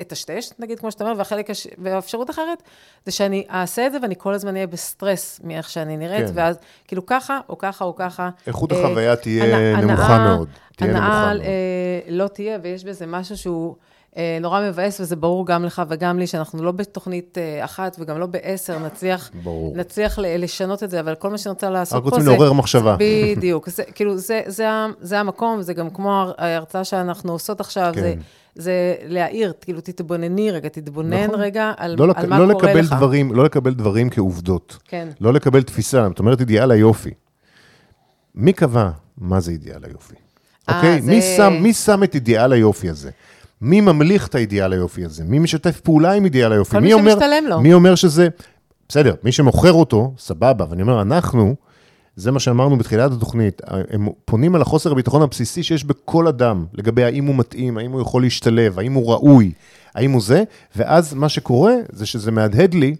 [0.01, 1.67] אטשטש, נגיד, כמו שאתה אומר, והחלק, הש...
[1.77, 2.63] והאפשרות אחרת,
[3.05, 6.31] זה שאני אעשה את זה ואני כל הזמן אהיה בסטרס מאיך שאני נראית, כן.
[6.33, 8.29] ואז כאילו ככה, או ככה, או ככה.
[8.47, 10.47] איכות אה, החוויה תהיה נמוכה מאוד.
[10.75, 13.75] תהיה הנאה אה, לא תהיה, ויש בזה משהו שהוא
[14.17, 18.19] אה, נורא מבאס, וזה ברור גם לך וגם לי, שאנחנו לא בתוכנית אה, אחת וגם
[18.19, 19.73] לא בעשר נצליח, ברור.
[19.77, 22.15] נצליח לשנות את זה, אבל כל מה שאני רוצה לעשות פה זה...
[22.15, 22.95] רק רוצים לעורר מחשבה.
[22.99, 24.67] בדיוק, זה, כאילו, זה, זה,
[25.01, 28.01] זה המקום, זה גם כמו ההרצאה שאנחנו עושות עכשיו, כן.
[28.01, 28.13] זה...
[28.55, 31.39] זה להעיר, כאילו, תתבונני רגע, תתבונן נכון.
[31.39, 32.93] רגע על, לא על מה לא קורה לך.
[32.93, 34.77] דברים, לא לקבל דברים כעובדות.
[34.87, 35.07] כן.
[35.21, 37.13] לא לקבל תפיסה, זאת אומרת, אידיאל היופי.
[38.35, 40.15] מי קבע מה זה אידיאל היופי?
[40.69, 41.01] אה, אוקיי?
[41.01, 41.11] זה...
[41.11, 43.09] מי, שם, מי שם את אידיאל היופי הזה?
[43.61, 45.23] מי ממליך את האידיאל היופי הזה?
[45.23, 46.71] מי משתף פעולה עם אידיאל היופי?
[46.71, 47.61] כל מי, מי שמשתלם לו.
[47.61, 48.27] מי אומר שזה...
[48.89, 51.55] בסדר, מי שמוכר אותו, סבבה, ואני אומר, אנחנו,
[52.15, 57.03] זה מה שאמרנו בתחילת התוכנית, הם פונים על החוסר הביטחון הבסיסי שיש בכל אדם, לגבי
[57.03, 59.51] האם הוא מתאים, האם הוא יכול להשתלב, האם הוא ראוי,
[59.95, 60.43] האם הוא זה,
[60.75, 62.95] ואז מה שקורה זה שזה מהדהד לי,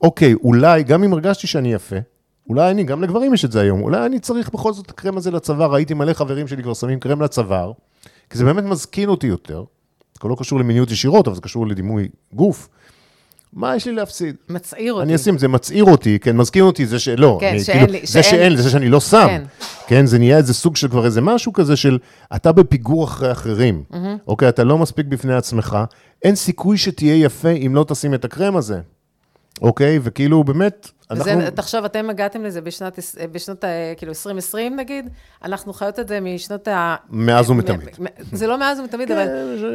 [0.00, 1.96] אוקיי, אולי, גם אם הרגשתי שאני יפה,
[2.48, 5.16] אולי אני, גם לגברים יש את זה היום, אולי אני צריך בכל זאת את הקרם
[5.16, 7.72] הזה לצוואר, ראיתי מלא חברים שלי כבר שמים קרם לצוואר,
[8.30, 9.64] כי זה באמת מזקין אותי יותר,
[10.22, 12.68] זה לא קשור למיניות ישירות, אבל זה קשור לדימוי גוף.
[13.52, 14.36] מה יש לי להפסיד?
[14.48, 15.02] מצעיר אותי.
[15.02, 17.38] אני אשים, זה מצעיר אותי, כן, מזכיר אותי, זה שלא.
[17.40, 18.06] כן, אני, שאין כאילו, לי.
[18.06, 19.26] זה שאין לי, זה שאני לא שם.
[19.26, 19.42] כן.
[19.86, 21.98] כן, זה נהיה איזה סוג של כבר איזה משהו כזה של,
[22.36, 23.82] אתה בפיגור אחרי אחרים.
[23.92, 23.96] Mm-hmm.
[24.26, 25.78] אוקיי, אתה לא מספיק בפני עצמך,
[26.24, 28.80] אין סיכוי שתהיה יפה אם לא תשים את הקרם הזה.
[29.62, 29.98] אוקיי?
[30.02, 31.32] וכאילו, באמת, אנחנו...
[31.32, 32.98] וזה, תחשוב, אתם הגעתם לזה בשנת,
[33.32, 33.64] בשנות,
[33.96, 35.08] כאילו, 2020 נגיד,
[35.44, 36.96] אנחנו חיות את זה משנות ה...
[37.10, 37.88] מאז ומתמיד.
[38.32, 39.26] זה לא מאז ומתמיד, אבל...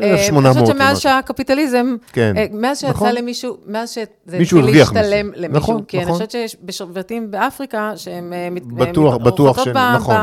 [0.02, 0.46] כן, 800.
[0.46, 3.16] אני חושבת שמאז שהקפיטליזם, כן, אה, מאז שיצא נכון.
[3.16, 6.16] למישהו, מאז שזה התחיל להשתלם למישהו, נכון, כי אני נכון.
[6.16, 8.34] חושבת שיש בשבטים באפריקה, שהם...
[8.34, 9.68] אה, בטוח, בטוח ש...
[9.68, 10.16] נכון.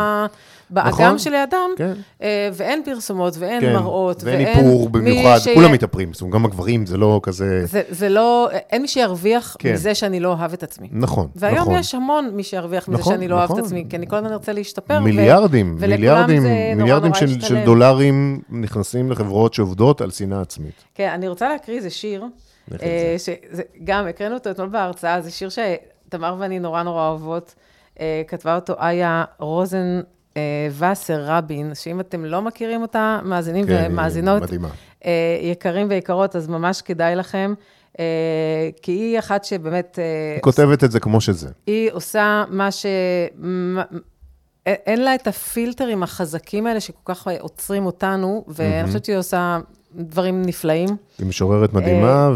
[0.70, 1.92] באגם נכון, שלידם, כן.
[2.22, 5.48] אה, ואין פרסומות, ואין כן, מראות, ואין איפור במיוחד, ש...
[5.48, 7.66] כולם מתאפרים, זאת אומרת, גם הגברים, זה לא כזה...
[7.66, 9.72] זה, זה לא, אין מי שירוויח כן.
[9.72, 10.88] מזה שאני לא אוהב את עצמי.
[10.92, 11.78] נכון, והיום נכון.
[11.78, 13.56] יש המון מי שירוויח מזה נכון, שאני לא נכון.
[13.56, 15.00] אוהב את עצמי, כי אני כל הזמן ארצה להשתפר.
[15.00, 15.80] מיליארדים, ו...
[15.80, 16.42] מיליארדים,
[16.76, 20.84] מיליארדים של, של דולרים נכנסים לחברות שעובדות על שנאה עצמית.
[20.94, 22.24] כן, אני רוצה להקריא איזה שיר,
[22.82, 27.54] אה, שגם הקראנו אותו אתמול בהרצאה, זה שיר שתמר ואני נורא נורא אוהבות.
[28.00, 30.00] אה, כתבה אותו איה רוזן
[30.78, 34.42] וסר רבין, שאם אתם לא מכירים אותה, מאזינים כן, ומאזינות.
[35.04, 37.54] אה, יקרים ויקרות, אז ממש כדאי לכם.
[37.98, 38.04] אה,
[38.82, 39.98] כי היא אחת שבאמת...
[40.34, 41.48] היא כותבת את זה כמו שזה.
[41.66, 42.86] היא עושה מה ש...
[44.66, 49.58] אין לה את הפילטרים החזקים האלה שכל כך עוצרים אותנו, ואני חושבת שהיא עושה
[49.94, 50.88] דברים נפלאים.
[51.18, 52.30] היא משוררת מדהימה, אה,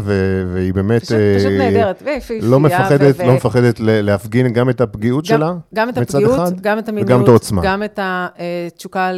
[0.53, 1.01] והיא באמת...
[1.01, 2.39] פשוט פשוט אה, נהדרת, ויפהפייה.
[2.43, 7.09] לא מפחדת, לא מפחדת להפגין גם את הפגיעות שלה, גם את הפגיעות, גם את המיניות,
[7.09, 7.61] וגם את העוצמה.
[7.65, 9.11] גם את התשוקה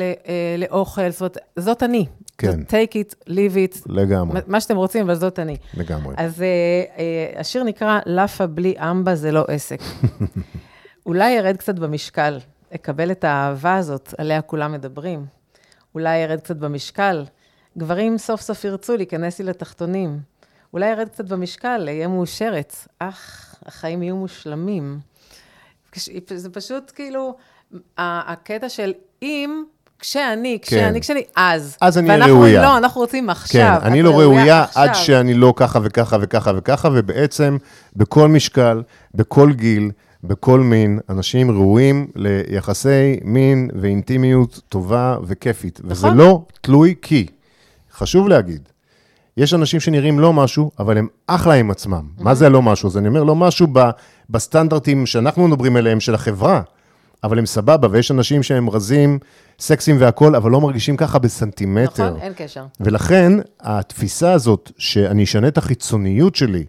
[0.57, 2.05] לאוכל, זאת אומרת, זאת אני.
[2.37, 2.59] כן.
[2.67, 3.81] take it, leave it.
[3.85, 4.41] לגמרי.
[4.47, 5.57] מה שאתם רוצים, אבל זאת אני.
[5.73, 6.15] לגמרי.
[6.17, 6.43] אז
[7.37, 9.79] השיר נקרא, לאפה בלי אמבה זה לא עסק.
[11.05, 12.39] אולי ירד קצת במשקל,
[12.75, 15.25] אקבל את האהבה הזאת, עליה כולם מדברים.
[15.95, 17.23] אולי ירד קצת במשקל,
[17.77, 20.19] גברים סוף סוף ירצו להיכנס לי לתחתונים.
[20.73, 22.75] אולי ירד קצת במשקל, אהיה מאושרת.
[22.99, 24.99] אך, החיים יהיו מושלמים.
[26.35, 27.35] זה פשוט כאילו,
[27.97, 29.63] הקטע של אם,
[29.99, 30.99] כשאני, כשאני, כן.
[30.99, 31.77] כשאני, אז.
[31.81, 32.61] אז אני אהיה ראויה.
[32.61, 33.79] לא, אנחנו רוצים עכשיו.
[33.81, 37.57] כן, אני לא ראויה עד שאני לא ככה וככה וככה וככה, ובעצם
[37.95, 38.83] בכל משקל,
[39.15, 39.91] בכל גיל,
[40.23, 45.79] בכל מין, אנשים ראויים ליחסי מין ואינטימיות טובה וכיפית.
[45.79, 45.91] נכון.
[45.91, 47.27] וזה לא תלוי כי.
[47.97, 48.69] חשוב להגיד,
[49.37, 52.03] יש אנשים שנראים לא משהו, אבל הם אחלה עם עצמם.
[52.19, 52.89] מה זה הלא משהו?
[52.89, 53.89] אז אני אומר, לא משהו ב,
[54.29, 56.61] בסטנדרטים שאנחנו מדברים עליהם, של החברה,
[57.23, 59.19] אבל הם סבבה, ויש אנשים שהם רזים,
[59.59, 62.09] סקסים והכול, אבל לא מרגישים ככה בסנטימטר.
[62.09, 62.65] נכון, אין קשר.
[62.79, 66.65] ולכן, התפיסה הזאת, שאני אשנה את החיצוניות שלי,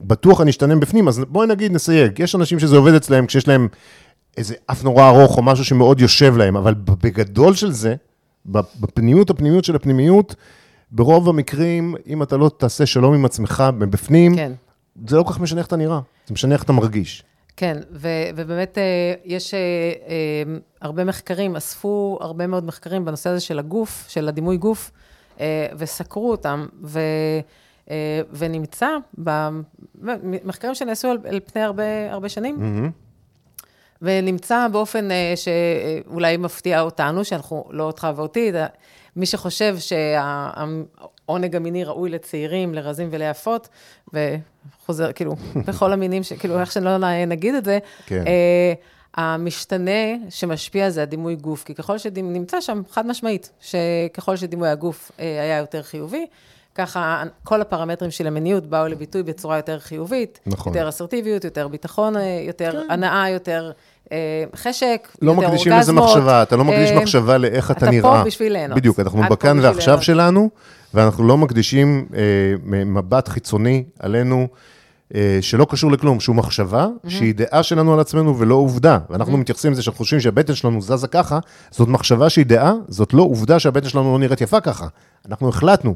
[0.00, 3.68] בטוח אני אשתנה בפנים, אז בואי נגיד, נסייג, יש אנשים שזה עובד אצלהם כשיש להם
[4.36, 7.94] איזה אף נורא ארוך או משהו שמאוד יושב להם, אבל בגדול של זה,
[8.80, 10.34] בפנימיות, הפנימיות של הפנימיות,
[10.90, 14.52] ברוב המקרים, אם אתה לא תעשה שלום עם עצמך מבפנים, כן.
[15.08, 17.24] זה לא כל כך משנה איך אתה נראה, זה משנה איך אתה מרגיש.
[17.58, 23.40] כן, ו- ובאמת אה, יש אה, אה, הרבה מחקרים, אספו הרבה מאוד מחקרים בנושא הזה
[23.40, 24.90] של הגוף, של הדימוי גוף,
[25.78, 27.00] וסקרו אותם, ו...
[28.32, 28.88] ונמצא
[29.94, 33.62] במחקרים שנעשו על, על פני הרבה, הרבה שנים, mm-hmm.
[34.02, 38.52] ונמצא באופן שאולי מפתיע אותנו, שאנחנו, לא אותך ואותי,
[39.18, 43.68] מי שחושב שהעונג המיני ראוי לצעירים, לרזים וליפות,
[44.12, 45.34] וחוזר, כאילו,
[45.66, 48.24] בכל המינים, כאילו, איך שלא נגיד את זה, כן.
[48.26, 48.72] אה,
[49.14, 55.42] המשתנה שמשפיע זה הדימוי גוף, כי ככל שנמצא שם, חד משמעית, שככל שדימוי הגוף אה,
[55.42, 56.26] היה יותר חיובי,
[56.74, 60.72] ככה כל הפרמטרים של המיניות באו לביטוי בצורה יותר חיובית, נכון.
[60.72, 62.90] יותר אסרטיביות, יותר ביטחון, אה, יותר כן.
[62.90, 63.72] הנאה, יותר
[64.56, 67.98] חשק, לא מקדישים לזה מחשבה, אתה לא מקדיש אה, מחשבה לאיך אתה, נראה.
[67.98, 68.76] אתה פה בשביל ליהנות.
[68.76, 70.02] בדיוק, אנחנו בכאן ועכשיו.
[70.02, 70.50] שלנו,
[70.94, 72.22] ואנחנו לא מקדישים אה,
[72.84, 74.48] מבט חיצוני עלינו.
[75.14, 77.10] אה, שלא קשור לכלום, שהוא מחשבה, mm-hmm.
[77.10, 78.98] שהיא דעה שלנו על עצמנו ולא עובדה.
[79.10, 79.36] ואנחנו mm-hmm.
[79.36, 81.38] מתייחסים לזה שאנחנו חושבים שהבטן שלנו זזה ככה,
[81.70, 84.86] זאת מחשבה שהיא דעה, זאת לא עובדה שהבטן שלנו לא נראית יפה ככה.
[85.28, 85.94] אנחנו החלטנו,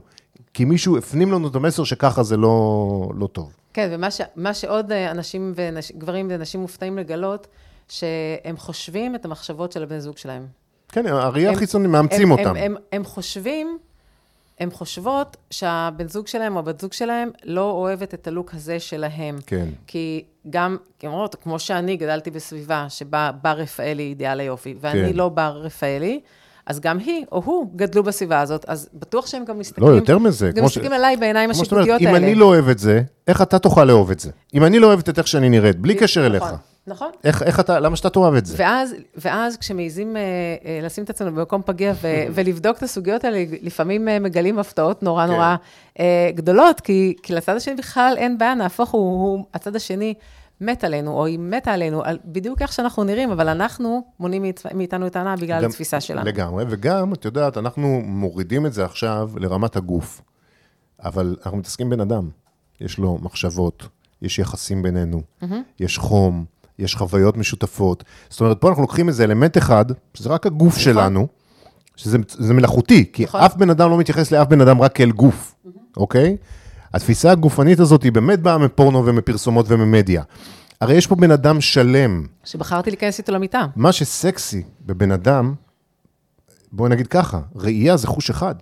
[0.55, 3.53] כי מישהו הפנים לנו את המסר שככה זה לא, לא טוב.
[3.75, 3.99] כן,
[4.37, 7.47] ומה שעוד אנשים, ונש, גברים ונשים מופתעים לגלות,
[7.93, 10.47] שהם חושבים את המחשבות של הבן זוג שלהם.
[10.88, 12.51] כן, הראייה החיצונית, מאמצים הם, אותם.
[12.51, 13.78] הם, הם, הם חושבים,
[14.61, 19.38] הן חושבות שהבן זוג שלהם או הבת זוג שלהם לא אוהבת את הלוק הזה שלהם.
[19.47, 19.68] כן.
[19.86, 25.16] כי גם, אומרות, כמו שאני גדלתי בסביבה שבה בר רפאלי אידיאל היופי, ואני כן.
[25.16, 26.20] לא בר רפאלי,
[26.66, 29.88] אז גם היא או הוא גדלו בסביבה הזאת, אז בטוח שהם גם מסתכלים...
[29.88, 30.51] לא, יותר מזה.
[30.51, 30.95] גם מסתכלים ש...
[30.95, 32.11] עליי בעיניים השיפוטיות האלה.
[32.11, 34.30] אם אני לא אוהב את זה, איך אתה תוכל לאהוב את זה?
[34.55, 36.49] אם אני לא אוהבת את איך שאני נראית, בלי קשר נכון.
[36.49, 36.72] אליך.
[36.87, 37.11] נכון.
[37.24, 38.55] איך, איך אתה, למה שאתה תאהב את זה?
[38.59, 40.22] ואז, ואז כשמעיזים אה,
[40.64, 45.03] אה, לשים את עצמנו במקום פגיע ו, ולבדוק את הסוגיות האלה, לפעמים אה, מגלים הפתעות
[45.03, 45.33] נורא כן.
[45.33, 45.57] נורא
[46.01, 50.14] אה, גדולות, כי, כי לצד השני בכלל אין בעיה, נהפוך הוא, הוא, הצד השני
[50.61, 55.07] מת עלינו, או היא מתה עלינו, על, בדיוק איך שאנחנו נראים, אבל אנחנו מונעים מאיתנו
[55.07, 56.26] את ההנאה בגלל גם, התפיסה שלנו.
[56.26, 60.22] לגמרי, וגם, את יודעת, אנחנו מורידים את זה עכשיו לרמת הגוף,
[61.05, 62.30] אבל אנחנו מתעסקים בן אדם.
[62.80, 63.89] יש לו מחשבות,
[64.22, 65.47] יש יחסים בינינו, mm-hmm.
[65.80, 66.45] יש חום,
[66.79, 68.05] יש חוויות משותפות.
[68.31, 70.83] זאת אומרת, פה אנחנו לוקחים איזה אלמנט אחד, שזה רק הגוף נכון.
[70.83, 71.27] שלנו,
[71.97, 73.41] שזה מלאכותי, כי נכון.
[73.41, 75.68] אף בן אדם לא מתייחס לאף בן אדם רק כאל גוף, mm-hmm.
[75.97, 76.37] אוקיי?
[76.95, 80.23] התפיסה הגופנית הזאת היא באמת באה מפורנו ומפרסומות וממדיה.
[80.81, 82.27] הרי יש פה בן אדם שלם.
[82.45, 83.66] שבחרתי להיכנס איתו למיטה.
[83.77, 85.55] מה שסקסי בבן אדם,
[86.73, 88.55] בואי נגיד ככה, ראייה זה חוש אחד.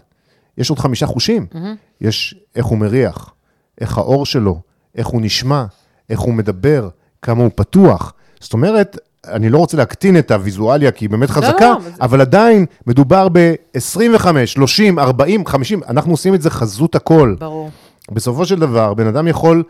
[0.58, 1.46] יש עוד חמישה חושים.
[1.52, 1.56] Mm-hmm.
[2.00, 3.34] יש איך הוא מריח,
[3.80, 4.60] איך האור שלו,
[4.94, 5.64] איך הוא נשמע,
[6.10, 6.88] איך הוא מדבר,
[7.22, 8.12] כמה הוא פתוח.
[8.40, 8.98] זאת אומרת,
[9.28, 12.22] אני לא רוצה להקטין את הוויזואליה, כי היא באמת חזקה, לא, לא, אבל זה...
[12.22, 17.34] עדיין מדובר ב-25, 30, 40, 50, אנחנו עושים את זה חזות הכל.
[17.38, 17.70] ברור.
[18.12, 19.62] בסופו של דבר, בן אדם יכול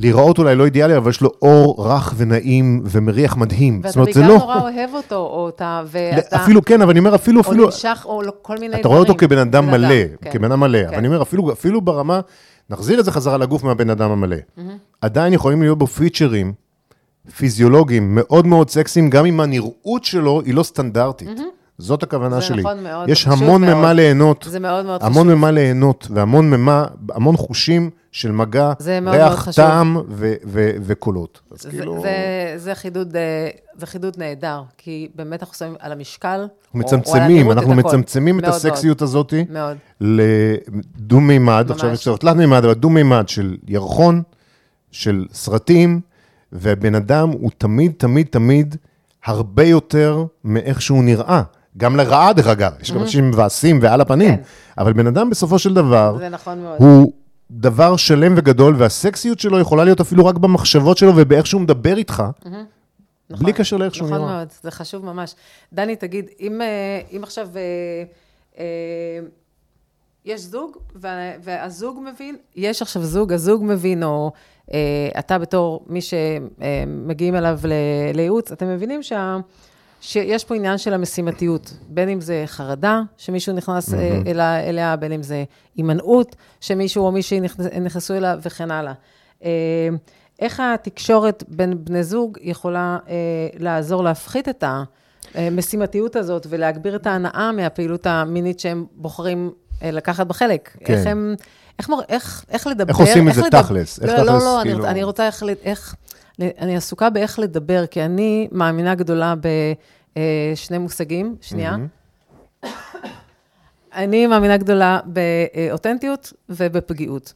[0.00, 3.80] להיראות אולי לא אידיאלי, אבל יש לו אור רך ונעים ומריח מדהים.
[3.84, 4.36] ואתה בגלל לא...
[4.38, 6.36] נורא אוהב אותו, או אותה, ואתה...
[6.36, 7.64] אפילו, כן, אבל אני אומר, אפילו, אפילו...
[7.64, 8.80] או נמשך, או לא, כל מיני דברים.
[8.80, 10.30] אתה רואה אותו כבן אדם מלא, כן.
[10.30, 10.86] כבן אדם מלא, כן.
[10.88, 12.20] אבל אני אומר, אפילו, אפילו ברמה,
[12.70, 14.36] נחזיר את זה חזרה לגוף מהבן אדם המלא.
[14.36, 14.60] Mm-hmm.
[15.00, 16.52] עדיין יכולים להיות בו פיצ'רים
[17.36, 21.28] פיזיולוגיים מאוד מאוד סקסיים, גם אם הנראות שלו היא לא סטנדרטית.
[21.28, 21.58] Mm-hmm.
[21.78, 22.62] זאת הכוונה זה שלי.
[22.62, 23.08] זה נכון מאוד.
[23.08, 24.46] יש המון ממה ליהנות.
[24.48, 25.22] זה מאוד מאוד המון חשוב.
[25.22, 28.72] המון ממה ליהנות, והמון ממה, המון חושים של מגע,
[29.06, 31.40] ריח, טעם ו- ו- וקולות.
[31.52, 32.00] אז זה, כאילו...
[32.02, 37.74] זה, זה, חידוד, אה, זה חידוד נהדר, כי באמת אנחנו שמים על המשקל, מצמצמים, אנחנו
[37.74, 39.34] מצמצמים את הסקסיות הזאת
[40.00, 44.22] לדו-מימד, עכשיו אפשר תלת-מימד, אבל דו-מימד של ירחון,
[44.90, 46.00] של סרטים,
[46.52, 48.76] ובן אדם הוא תמיד, תמיד, תמיד
[49.24, 51.42] הרבה יותר מאיך שהוא נראה.
[51.76, 54.42] גם לרעה, דרך אגב, יש גם אנשים מבאסים ועל הפנים, כן.
[54.78, 57.12] אבל בן אדם בסופו של דבר, נכון הוא
[57.50, 62.22] דבר שלם וגדול, והסקסיות שלו יכולה להיות אפילו רק במחשבות שלו ובאיך שהוא מדבר איתך,
[63.30, 64.28] נכון, בלי קשר לאיך שהוא נכון נראה.
[64.28, 65.34] נכון מאוד, זה חשוב ממש.
[65.72, 67.60] דני, תגיד, אם, אה, אם עכשיו אה,
[68.58, 68.64] אה,
[70.24, 70.76] יש זוג,
[71.42, 74.32] והזוג מבין, יש עכשיו זוג, הזוג מבין, או
[75.18, 77.60] אתה בתור מי שמגיעים אליו
[78.14, 79.36] לייעוץ, אתם מבינים שה...
[80.00, 85.12] שיש פה עניין של המשימתיות, בין אם זה חרדה, שמישהו נכנס אה, אליה, אליה, בין
[85.12, 85.44] אם זה
[85.76, 88.92] הימנעות, שמישהו או מישהי נכנס, נכנסו אליה, וכן הלאה.
[89.44, 89.50] אה,
[90.38, 93.14] איך התקשורת בין בני זוג יכולה אה,
[93.58, 94.64] לעזור להפחית את
[95.34, 99.50] המשימתיות הזאת ולהגביר את ההנאה מהפעילות המינית שהם בוחרים
[99.82, 100.76] אה, לקחת בחלק?
[100.84, 100.94] כן.
[100.94, 101.34] איך הם...
[101.78, 102.88] איך, מור- איך, איך לדבר?
[102.90, 104.02] איך עושים את זה לדבר- תכלס?
[104.02, 105.94] איך לא, לא, תכלס, לא, אני, כאילו- אני רוצה איך, איך...
[106.40, 111.36] אני עסוקה באיך לדבר, כי אני מאמינה גדולה בשני מושגים.
[111.40, 111.76] שנייה.
[113.94, 117.32] אני מאמינה גדולה באותנטיות ובפגיעות.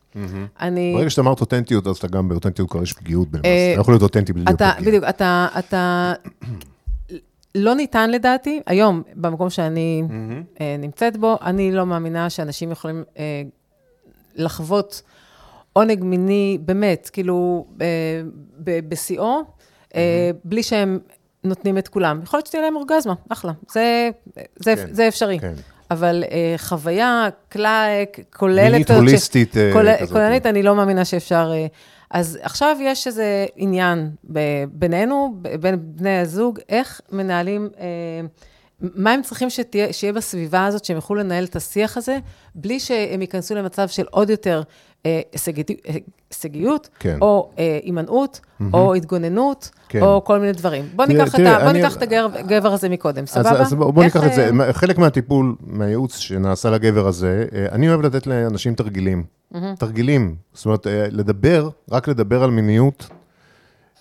[0.61, 0.93] אני...
[0.97, 3.49] ברגע שאתה אמרת אותנטיות, אז אתה גם באותנטיות כבר יש פגיעות בלמעשה.
[3.49, 4.89] אה, אתה לא יכול להיות אותנטי בלי להיות אתה, פגיע.
[4.89, 6.13] בדיוק, אתה, אתה,
[7.55, 10.03] לא ניתן לדעתי, היום, במקום שאני
[10.61, 13.43] אה, נמצאת בו, אני לא מאמינה שאנשים יכולים אה,
[14.37, 15.03] לחוות
[15.73, 17.87] עונג מיני, באמת, כאילו, אה,
[18.89, 19.41] בשיאו,
[19.97, 20.99] אה, בלי שהם
[21.45, 22.21] נותנים את כולם.
[22.23, 24.11] יכול להיות שתהיה להם אורגזמה, אחלה, זה,
[24.57, 25.39] זה, כן, זה אפשרי.
[25.39, 25.53] כן.
[25.91, 28.73] אבל אה, חוויה, קלאק, כוללת...
[28.73, 30.13] מינית ש- הוליסטית, כולל- כזאת.
[30.13, 31.51] כוללנית, אני לא מאמינה שאפשר...
[31.55, 31.67] אה,
[32.11, 34.39] אז עכשיו יש איזה עניין ב-
[34.73, 37.87] בינינו, בין בני הזוג, איך מנהלים, אה,
[38.83, 42.19] מה הם צריכים שתהיה, שיהיה בסביבה הזאת, שהם יוכלו לנהל את השיח הזה,
[42.55, 44.63] בלי שהם ייכנסו למצב של עוד יותר
[45.07, 45.53] אה, אה,
[46.31, 47.19] הישגיות, כן.
[47.21, 48.41] או אה, הימנעות,
[48.73, 50.03] או התגוננות, כן.
[50.03, 50.85] או כל מיני דברים.
[50.97, 53.51] בוא תראה, ניקח את תראה, ה- בוא אני- ניקח את הגבר- הזה מקודם, אז, סבבה?
[53.63, 57.67] אז בוא בוא איך, ניקח את זה, אה, חלק מהטיפול, מהייעוץ שנעשה לגבר הזה, אה,
[57.73, 59.25] אני אוהב לתת לאנשים תרגילים.
[59.79, 63.09] תרגילים, זאת אומרת, אה, לדבר, רק לדבר על מיניות,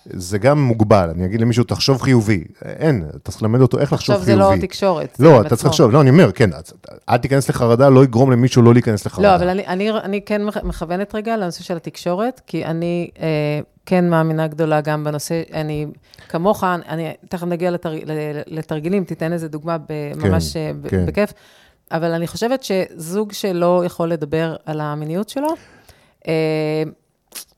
[0.06, 1.10] זה גם מוגבל.
[1.14, 2.44] אני אגיד למישהו, תחשוב חיובי.
[2.64, 4.56] אין, אתה צריך ללמד אותו איך לחשוב עכשיו זה חיובי.
[4.60, 5.16] לא תקשורת.
[5.20, 5.64] לא, אתה צריך.
[5.68, 6.50] לחשוב, לא, אני אומר, כן,
[7.08, 9.28] אל תיכנס לחרדה, לא יגרום למישהו לא להיכנס לחרדה.
[9.30, 13.26] לא, אבל אני, אני, אני כן מכ- מכוונת רגע לנושא של התקשורת, כי אני אה,
[13.86, 15.86] כן מאמינה גדולה גם בנושא, אני
[16.28, 18.00] כמוך, אני תכף נגיע לתר, ל-
[18.58, 21.06] לתרגילים, תיתן איזה דוגמה כן, ממש אה, ב- כן.
[21.06, 21.32] בכיף,
[21.92, 25.48] אבל אני חושבת שזוג שלא יכול לדבר על המיניות שלו,
[26.28, 26.32] אה,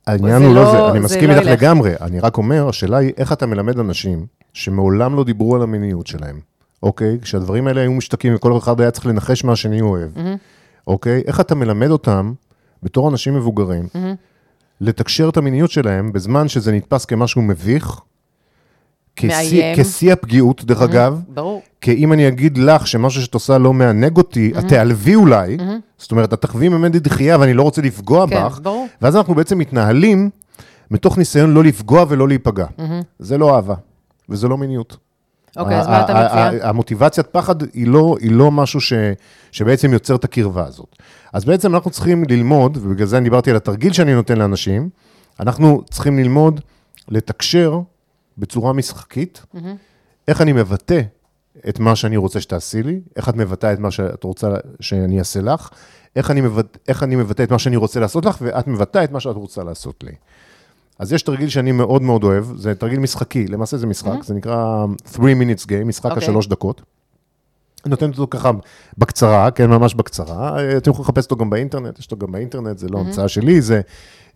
[0.07, 1.47] העניין הוא לא לא- זה, אני זה מסכים לא איתך.
[1.47, 6.07] לגמרי, אני רק אומר, השאלה היא איך אתה מלמד אנשים שמעולם לא דיברו על המיניות
[6.07, 6.41] שלהם,
[6.83, 7.19] אוקיי?
[7.23, 10.11] כשהדברים האלה היו משתקים וכל אחד היה צריך לנחש מה השני אוהב,
[10.87, 11.23] אוקיי?
[11.27, 12.33] איך אתה מלמד אותם,
[12.83, 13.87] בתור אנשים מבוגרים,
[14.81, 18.01] לתקשר את המיניות שלהם בזמן שזה נתפס כמשהו מביך,
[19.23, 19.77] מאיים.
[19.77, 21.63] כשיא הפגיעות, דרך אגב, ברור.
[21.81, 25.57] כי אם אני אגיד לך שמשהו שאת עושה לא מענג אותי, את תיעלבי אולי,
[25.99, 28.87] זאת אומרת, את תחווי ממני דחייה ואני לא רוצה לפגוע כן, בך, ברור.
[29.03, 30.31] ואז אנחנו בעצם מתנהלים
[30.91, 32.67] מתוך ניסיון לא לפגוע ולא להיפגע.
[33.19, 33.75] זה לא אהבה,
[34.29, 34.97] וזה לא מיניות.
[35.57, 36.69] אוקיי, אז מה אתה מציע?
[36.69, 38.93] המוטיבציית פחד היא לא, היא לא משהו ש,
[39.53, 40.97] שבעצם יוצר את הקרבה הזאת.
[41.33, 44.89] אז בעצם אנחנו צריכים ללמוד, ובגלל זה אני דיברתי על התרגיל שאני נותן לאנשים,
[45.41, 46.61] אנחנו צריכים ללמוד
[47.09, 47.81] לתקשר
[48.39, 49.43] בצורה משחקית,
[50.29, 51.01] איך אני מבטא
[51.69, 54.49] את מה שאני רוצה שתעשי לי, איך את מבטאה את מה שאת רוצה
[54.81, 55.69] שאני אעשה לך,
[56.17, 59.11] איך אני, מבט, איך אני מבטא את מה שאני רוצה לעשות לך, ואת מבטאה את
[59.11, 60.13] מה שאת רוצה לעשות לי.
[60.99, 64.87] אז יש תרגיל שאני מאוד מאוד אוהב, זה תרגיל משחקי, למעשה זה משחק, זה נקרא
[65.13, 66.23] 3 minutes game, משחק אוקיי.
[66.23, 66.83] השלוש דקות.
[67.87, 68.51] נותן אותו ככה
[68.99, 70.57] בקצרה, כן, ממש בקצרה.
[70.77, 73.81] אתם יכולים לחפש אותו גם באינטרנט, יש אותו גם באינטרנט, זה לא המצאה שלי, זה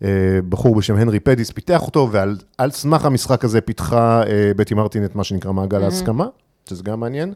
[0.03, 0.09] אה,
[0.49, 5.05] בחור בשם הנרי פדיס פיתח אותו, ועל על סמך המשחק הזה פיתחה אה, בטי מרטין
[5.05, 6.25] את מה שנקרא מעגל ההסכמה,
[6.69, 7.33] שזה גם מעניין.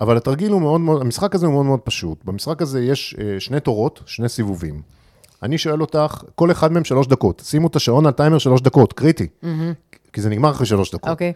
[0.00, 2.24] אבל התרגיל הוא מאוד מאוד, המשחק הזה הוא מאוד מאוד פשוט.
[2.24, 4.82] במשחק הזה יש אה, שני תורות, שני סיבובים.
[5.42, 7.42] אני שואל אותך, כל אחד מהם שלוש דקות.
[7.44, 9.26] שימו את השעון על טיימר שלוש דקות, קריטי.
[10.12, 11.10] כי זה נגמר אחרי שלוש דקות.
[11.10, 11.32] אוקיי.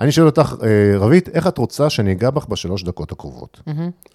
[0.00, 3.60] אני שואל אותך, אה, רבית, איך את רוצה שאני אגע בך בשלוש דקות הקרובות?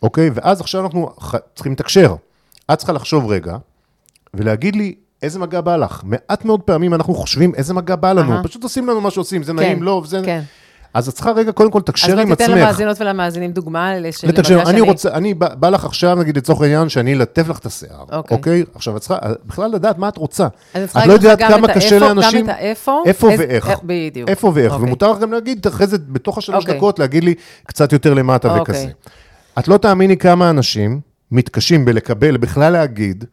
[0.01, 0.29] אוקיי?
[0.33, 1.09] ואז עכשיו אנחנו
[1.55, 2.15] צריכים לתקשר.
[2.73, 3.57] את צריכה לחשוב רגע,
[4.33, 6.01] ולהגיד לי איזה מגע בא לך.
[6.03, 8.43] מעט מאוד פעמים אנחנו חושבים איזה מגע בא לנו.
[8.43, 10.41] פשוט עושים לנו מה שעושים, זה נעים, לא, וזה...
[10.95, 12.57] אז את צריכה רגע קודם כל אז לתקשר עם בוא תיתן עצמך.
[12.57, 17.13] למאזינות ולמאזינים דוגמה של לתקשר, אני רוצה, אני בא, לך עכשיו, נגיד לצורך העניין, שאני
[17.13, 18.37] אלטף לך את השיער, אוקיי.
[18.37, 18.63] אוקיי?
[18.75, 20.47] עכשיו, את צריכה בכלל לדעת מה את רוצה.
[20.73, 23.01] אז את לא יודעת כמה קשה לאנשים, גם את האיפה.
[23.05, 23.69] איפה ואיך.
[23.83, 24.29] בדיוק.
[24.29, 24.87] איפה ואיך, אוקיי.
[24.87, 26.77] ומותר לך גם להגיד אחרי זה, בתוך השלוש אוקיי.
[26.77, 27.33] דקות, להגיד לי
[27.67, 28.61] קצת יותר למטה.
[28.61, 28.87] וכזה.
[29.59, 30.99] את לא תאמיני כמה אנשים
[31.31, 33.25] מתקשים בלקבל, בכלל להגיד,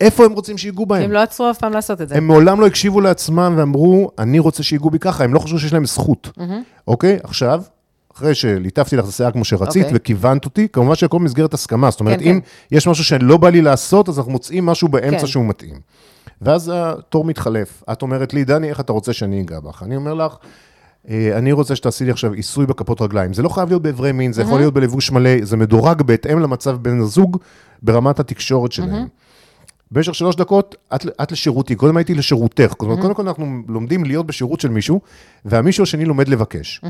[0.00, 1.02] איפה הם רוצים שיגעו בהם.
[1.02, 2.16] הם לא עצרו אף פעם לעשות את זה.
[2.16, 5.72] הם מעולם לא הקשיבו לעצמם ואמרו, אני רוצה שיגעו בי ככה, הם לא חשבו שיש
[5.72, 6.38] להם זכות.
[6.88, 7.18] אוקיי?
[7.24, 7.62] עכשיו,
[8.16, 9.96] אחרי שליטפתי לך את השיער כמו שרצית אוקיי.
[9.96, 11.90] וכיוונת אותי, כמובן שהכל במסגרת הסכמה.
[11.90, 12.40] זאת אומרת, כן, אם
[12.72, 15.26] יש משהו שלא בא לי לעשות, אז אנחנו מוצאים משהו באמצע כן.
[15.26, 15.80] שהוא מתאים.
[16.42, 17.82] ואז התור מתחלף.
[17.92, 19.82] את אומרת לי, דני, איך אתה רוצה שאני אגע בך?
[19.82, 20.36] אני אומר לך,
[21.10, 23.34] "אה, אני רוצה שתעשי לי עכשיו עיסוי בכפות רגליים.
[23.34, 26.76] זה לא חייב להיות באיברי מין, זה יכול להיות בלבוש מלא, זה מדורג בהתאם למצב
[26.82, 27.38] בן הזוג
[27.82, 29.06] ברמת התקשורת שלהם.
[29.90, 32.72] במשך שלוש דקות, את, את לשירותי, קודם הייתי לשירותך.
[32.80, 35.00] אומרת, קודם כל אנחנו לומדים להיות בשירות של מישהו,
[35.44, 36.80] והמישהו השני לומד לבקש.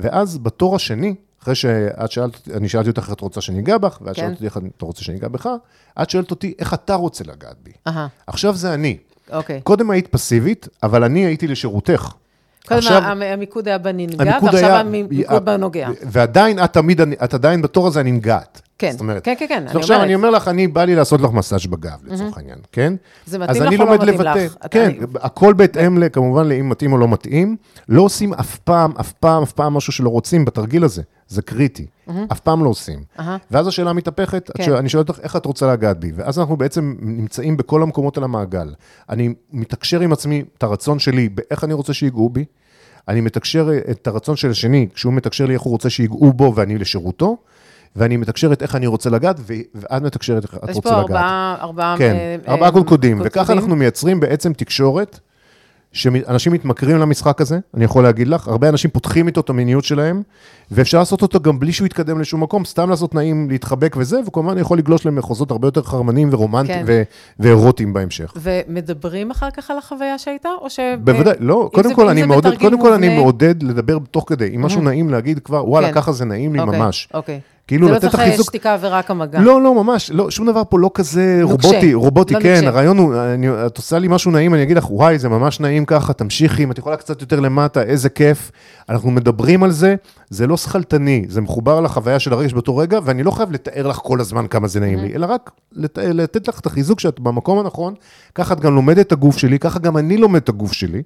[0.00, 3.98] ואז בתור השני, אחרי שאת שאלת, אני שאלתי אותך איך את רוצה שאני אגע בך,
[4.02, 4.22] ואת כן.
[4.22, 5.48] שאלת אותי איך אתה רוצה שאני אגע בך,
[6.02, 7.70] את שואלת אותי איך אתה רוצה לגעת בי.
[7.86, 8.96] אהה, עכשיו זה אני.
[9.32, 9.60] אוקיי.
[9.60, 12.12] קודם היית פסיבית, אבל אני הייתי לשירותך.
[12.68, 15.88] קודם עכשיו- המ- המיקוד היה בננגע, ועכשיו היה- המיקוד בנוגע.
[16.06, 18.62] ועדיין את תמיד, את עדיין בתור הזה הננגעת.
[18.78, 20.06] כן, אומרת, כן, כן, כן, אז אני עכשיו אומרת.
[20.06, 22.94] אני אומר לך, אני בא לי לעשות לך מסאז' בגב, לצורך העניין, כן?
[23.26, 24.56] זה אז מתאים לך או לא לומד מתאים לבטא- לך?
[24.56, 27.56] אתה- כן, אני- הכל בהתאם, כמובן, לאם מתאים או לא מתאים.
[27.88, 31.02] לא עושים אף פעם, אף פעם, אף פעם משהו שלא רוצים בתרגיל הזה.
[31.28, 31.86] זה קריטי.
[32.32, 32.98] אף פעם לא עושים.
[33.50, 34.72] ואז השאלה מתהפכת, כן.
[34.72, 36.12] אני שואל אותך, איך את רוצה לגעת בי?
[36.14, 38.74] ואז אנחנו בעצם נמצאים בכל המקומות על המעגל.
[39.10, 42.44] אני מתקשר עם עצמי את הרצון שלי באיך אני רוצה שיגעו בי.
[43.08, 46.78] אני מתקשר את הרצון של השני, כשהוא מתקשר לי איך הוא רוצה שיגעו בו ואני
[46.78, 47.36] לשירותו,
[47.96, 49.40] ואני מתקשר את איך אני רוצה לגעת,
[49.74, 51.10] ואת מתקשרת איך את יש רוצה פה לגעת.
[51.10, 51.94] ארבעה, ארבעה...
[51.98, 53.52] כן, אה, ארבעה אה, קודקודים, וככה.
[53.52, 55.20] אנחנו מייצרים בעצם תקשורת,
[55.92, 60.22] שאנשים מתמכרים למשחק הזה, אני יכול להגיד לך, הרבה אנשים פותחים איתו את המיניות שלהם,
[60.70, 64.58] ואפשר לעשות אותו גם בלי שהוא יתקדם לשום מקום, סתם לעשות נעים, להתחבק וזה, וכמובן
[64.58, 67.02] יכול לגלוש למחוזות הרבה יותר חרמניים ורומנטיים כן.
[67.38, 68.32] ואירוטיים בהמשך.
[68.36, 70.80] ומדברים אחר כך על החוויה שהייתה, או ש...
[71.04, 74.82] בוודאי, לא, קודם כל אני מעודד, קודם כל אני מעודד לדבר תוך כדי, אם משהו
[74.82, 75.94] נעים להגיד כבר, וואלה, כן.
[75.94, 77.08] ככה זה נעים לי אוקיי, ממש.
[77.14, 77.40] אוקיי.
[77.72, 79.40] כאילו זה לא לתת צריך החיזוק- שתיקה ורק המגע.
[79.40, 81.68] לא, לא, ממש, לא, שום דבר פה לא כזה נוקשה.
[81.68, 82.68] רובוטי, רובוטי, לא כן, נוקשה.
[82.68, 85.84] הרעיון הוא, אני, את עושה לי משהו נעים, אני אגיד לך, וואי, זה ממש נעים
[85.84, 88.50] ככה, תמשיכי, אם את יכולה קצת יותר למטה, איזה כיף.
[88.88, 89.94] אנחנו מדברים על זה,
[90.30, 93.96] זה לא שכלתני, זה מחובר לחוויה של הרגש באותו רגע, ואני לא חייב לתאר לך
[93.96, 97.58] כל הזמן כמה זה נעים לי, אלא רק לת, לתת לך את החיזוק שאת במקום
[97.58, 97.94] הנכון,
[98.34, 101.02] ככה את גם לומדת את הגוף שלי, ככה גם אני לומד את הגוף שלי.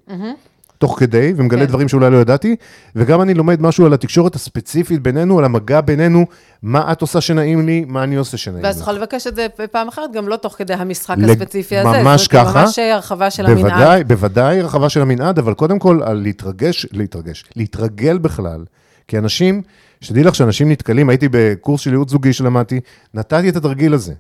[0.78, 1.66] תוך כדי, ומגלה כן.
[1.66, 2.56] דברים שאולי לא ידעתי,
[2.96, 6.26] וגם אני לומד משהו על התקשורת הספציפית בינינו, על המגע בינינו,
[6.62, 8.80] מה את עושה שנעים לי, מה אני עושה שנעים ואז לך.
[8.80, 12.02] תוכל לבקש את זה פעם אחרת, גם לא תוך כדי המשחק לג- הספציפי הזה.
[12.02, 12.62] ממש זאת ככה.
[12.62, 13.60] ממש הרחבה של המנעד.
[13.62, 18.64] בוודאי, בוודאי רחבה של המנעד, אבל קודם כל, על להתרגש, להתרגש, להתרגל בכלל.
[19.08, 19.62] כי אנשים,
[20.00, 22.80] שתדעי לך שאנשים נתקלים, הייתי בקורס של ייעוץ זוגי שלמדתי,
[23.14, 24.12] נתתי את התרגיל הזה.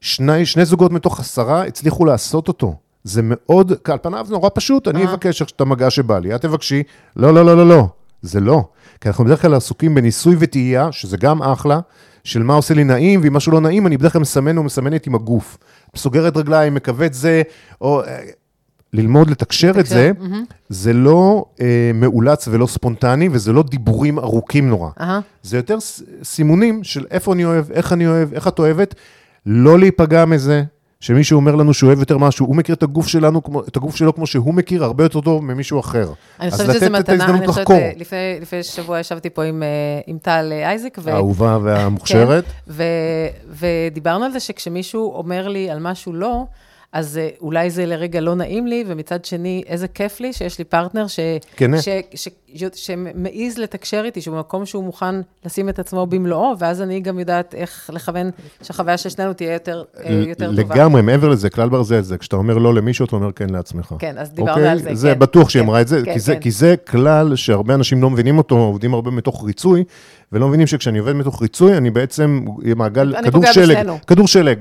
[0.00, 2.74] שני, שני זוגות מתוך עשרה הצליחו לעשות אותו.
[3.04, 5.10] זה מאוד, על פניו נורא פשוט, אני אה.
[5.10, 6.82] אבקש את המגע שבא לי, את תבקשי,
[7.16, 7.88] לא, לא, לא, לא, לא,
[8.22, 8.64] זה לא.
[9.00, 11.80] כי אנחנו בדרך כלל עסוקים בניסוי וטעייה, שזה גם אחלה,
[12.24, 15.06] של מה עושה לי נעים, ואם משהו לא נעים, אני בדרך כלל מסמן או מסמנת
[15.06, 15.58] עם הגוף.
[15.96, 17.42] סוגרת רגליים, מכווץ זה,
[17.80, 18.02] או...
[18.04, 18.18] אה,
[18.94, 20.10] ללמוד לתקשר את זה,
[20.68, 24.90] זה לא אה, מאולץ ולא ספונטני, וזה לא דיבורים ארוכים נורא.
[25.42, 25.78] זה יותר
[26.22, 28.94] סימונים של איפה אני אוהב, איך אני אוהב, איך את אוהבת,
[29.46, 30.62] לא להיפגע מזה,
[31.04, 33.96] שמישהו אומר לנו שהוא אוהב יותר משהו, הוא מכיר את הגוף שלנו, כמו, את הגוף
[33.96, 36.12] שלו כמו שהוא מכיר, הרבה יותר טוב ממישהו אחר.
[36.40, 37.76] אני אז חושבת את מתנה, אני חושבת, לחקור.
[37.76, 39.68] אה, לפני, לפני שבוע ישבתי פה עם, אה,
[40.06, 41.10] עם טל אה, אייזיק, ו...
[41.10, 42.44] האהובה והמוכשרת.
[42.44, 42.82] כן, ו,
[43.48, 46.44] ודיברנו על זה שכשמישהו אומר לי על משהו לא,
[46.94, 50.64] אז אה, אולי זה לרגע לא נעים לי, ומצד שני, איזה כיף לי שיש לי
[50.64, 51.20] פרטנר ש,
[51.56, 51.82] כנה.
[51.82, 55.14] ש, ש, ש, שמעז לתקשר איתי, שהוא במקום שהוא מוכן
[55.44, 58.30] לשים את עצמו במלואו, ואז אני גם יודעת איך לכוון
[58.62, 60.74] שהחוויה של שנינו תהיה יותר, אה, יותר טובה.
[60.74, 63.94] לגמרי, מעבר לזה, כלל ברזל זה, כשאתה אומר לא למישהו, אתה אומר כן לעצמך.
[63.98, 64.68] כן, אז דיברנו אוקיי?
[64.68, 65.18] על זה, זה כן.
[65.18, 66.40] בטוח שהיא כן, אמרה את זה, כן, כי זה, כן.
[66.40, 69.84] כי זה כלל שהרבה אנשים לא מבינים אותו, עובדים הרבה מתוך ריצוי,
[70.32, 72.44] ולא מבינים שכשאני עובד מתוך ריצוי, אני בעצם
[72.76, 73.98] מעגל, אני כדור שלג, בשנינו.
[74.06, 74.58] כדור שלג.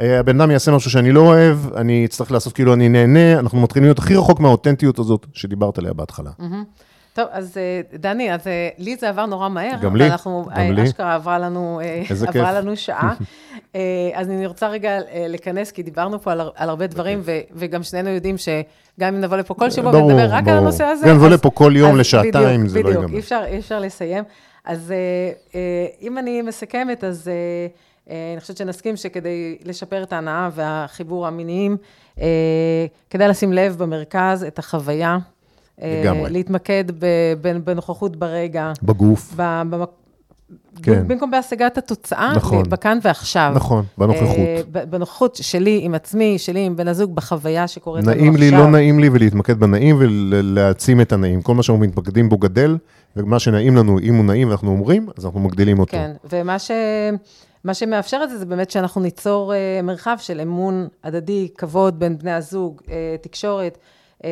[0.00, 3.60] אה, הבן אדם יעשה משהו שאני לא אוהב, אני אצטרך לעשות כאילו אני נהנה, אנחנו
[3.60, 6.30] מתחילים להיות הכי רחוק מהאותנטיות הזאת שדיברת עליה בהתחלה.
[7.14, 9.76] טוב, אז אה, דני, אז אה, לי זה עבר נורא מהר.
[9.82, 10.84] גם לי, ואנחנו, גם לי.
[10.84, 11.80] אשכרה עברה לנו,
[12.10, 12.42] עברה כיף.
[12.42, 13.14] לנו שעה.
[14.14, 18.10] אז אני רוצה רגע לכנס, כי דיברנו פה על, על הרבה דברים, ו, וגם שנינו
[18.10, 20.56] יודעים שגם אם נבוא לפה כל שבוע ברור, ונדבר רק על ברור.
[20.58, 23.14] הנושא הזה, גם נבוא לפה כל יום לשעתיים, בדיוק, זה לא בדיוק, ייגמר.
[23.14, 24.24] אי אפשר, אי אפשר לסיים.
[24.64, 24.94] אז
[26.02, 27.30] אם אני מסכמת, אז
[28.10, 31.76] אני חושבת שנסכים שכדי לשפר את ההנאה והחיבור המיניים,
[32.20, 32.26] אה,
[33.10, 35.18] כדאי לשים לב במרכז את החוויה.
[35.82, 36.30] אה, לגמרי.
[36.30, 36.84] להתמקד
[37.64, 39.88] בנוכחות ברגע, בגוף, במק-
[40.82, 41.08] כן.
[41.08, 42.62] במקום בהשגת התוצאה, נכון.
[42.68, 43.52] בכאן ועכשיו.
[43.54, 44.36] נכון, בנוכחות.
[44.38, 48.24] אה, בנוכחות שלי עם עצמי, שלי עם בן הזוג, בחוויה שקורית לנו עכשיו.
[48.24, 51.42] נעים לי, לא נעים לי, ולהתמקד בנעים ולהעצים את הנעים.
[51.42, 52.76] כל מה שאנחנו מתמקדים בו גדל,
[53.16, 55.90] ומה שנעים לנו, אם הוא נעים ואנחנו אומרים, אז אנחנו מגדילים אותו.
[55.92, 56.70] כן, ומה ש...
[57.64, 62.18] מה שמאפשר את זה, זה באמת שאנחנו ניצור אה, מרחב של אמון הדדי, כבוד בין
[62.18, 63.78] בני הזוג, אה, תקשורת,
[64.24, 64.30] אה,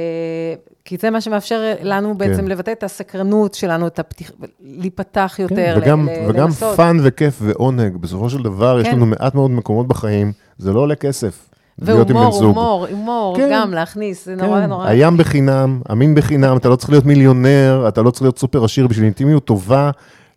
[0.85, 4.31] כי זה מה שמאפשר לנו בעצם לבטא את הסקרנות שלנו, את הפתיח,
[4.61, 6.77] להיפתח יותר, כן, וגם, ל- וגם לנסות.
[6.77, 7.97] fun וכיף ועונג.
[7.97, 8.97] בסופו של דבר, יש כן.
[8.97, 11.49] לנו מעט מאוד מקומות בחיים, זה לא עולה כסף.
[11.79, 12.35] והומור.
[12.43, 13.49] הומור, הומור, כן.
[13.53, 14.89] גם להכניס, זה נורא כן, נורא...
[14.89, 18.87] הים בחינם, המין בחינם, אתה לא צריך להיות מיליונר, אתה לא צריך להיות סופר עשיר
[18.87, 19.91] בשביל אינטימיות טובה,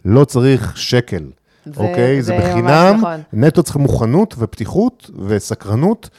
[0.06, 1.24] לא צריך שקל,
[1.66, 2.22] זה- אוקיי?
[2.22, 3.22] זה בחינם, נכון.
[3.34, 6.10] נטו צריך מוכנות ופתיחות וסקרנות,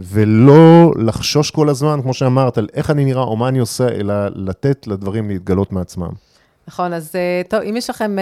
[0.00, 4.14] ולא לחשוש כל הזמן, כמו שאמרת, על איך אני נראה או מה אני עושה, אלא
[4.34, 6.10] לתת לדברים להתגלות מעצמם.
[6.68, 7.12] נכון, אז
[7.48, 8.16] טוב, אם יש לכם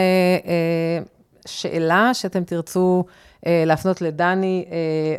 [1.47, 3.05] שאלה שאתם תרצו
[3.47, 4.65] להפנות לדני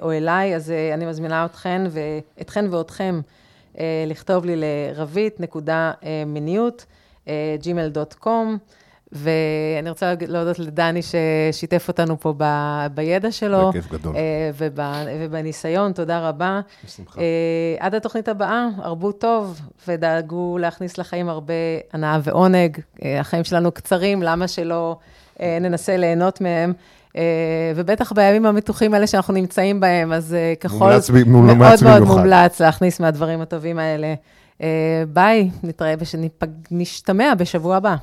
[0.02, 3.22] או אליי, אז אני מזמינה אתכן ואתכן ואתכם
[4.08, 5.92] לכתוב לי לרבית נקודה
[6.26, 6.86] מיניות,
[7.62, 8.28] gmail.com.
[9.12, 12.44] ואני רוצה להודות לדני ששיתף אותנו פה ב,
[12.94, 13.70] בידע שלו.
[13.70, 14.16] בכיף גדול.
[14.58, 14.80] וב,
[15.20, 16.62] ובניסיון, תודה רבה.
[16.86, 17.22] בשמחה.
[17.80, 21.54] עד התוכנית הבאה, הרבו טוב, ודאגו להכניס לחיים הרבה
[21.94, 22.78] הנאה ועונג.
[23.02, 24.98] החיים שלנו קצרים, למה שלא
[25.40, 26.74] ננסה ליהנות מהם?
[27.76, 30.76] ובטח בימים המתוחים האלה שאנחנו נמצאים בהם, אז ככל...
[30.86, 32.18] מומלץ, מאוד מומלץ מאוד במיוחד.
[32.18, 34.14] מומלץ להכניס מהדברים הטובים האלה.
[35.08, 35.94] ביי, נתראה
[36.72, 37.96] ונשתמע בשבוע הבא.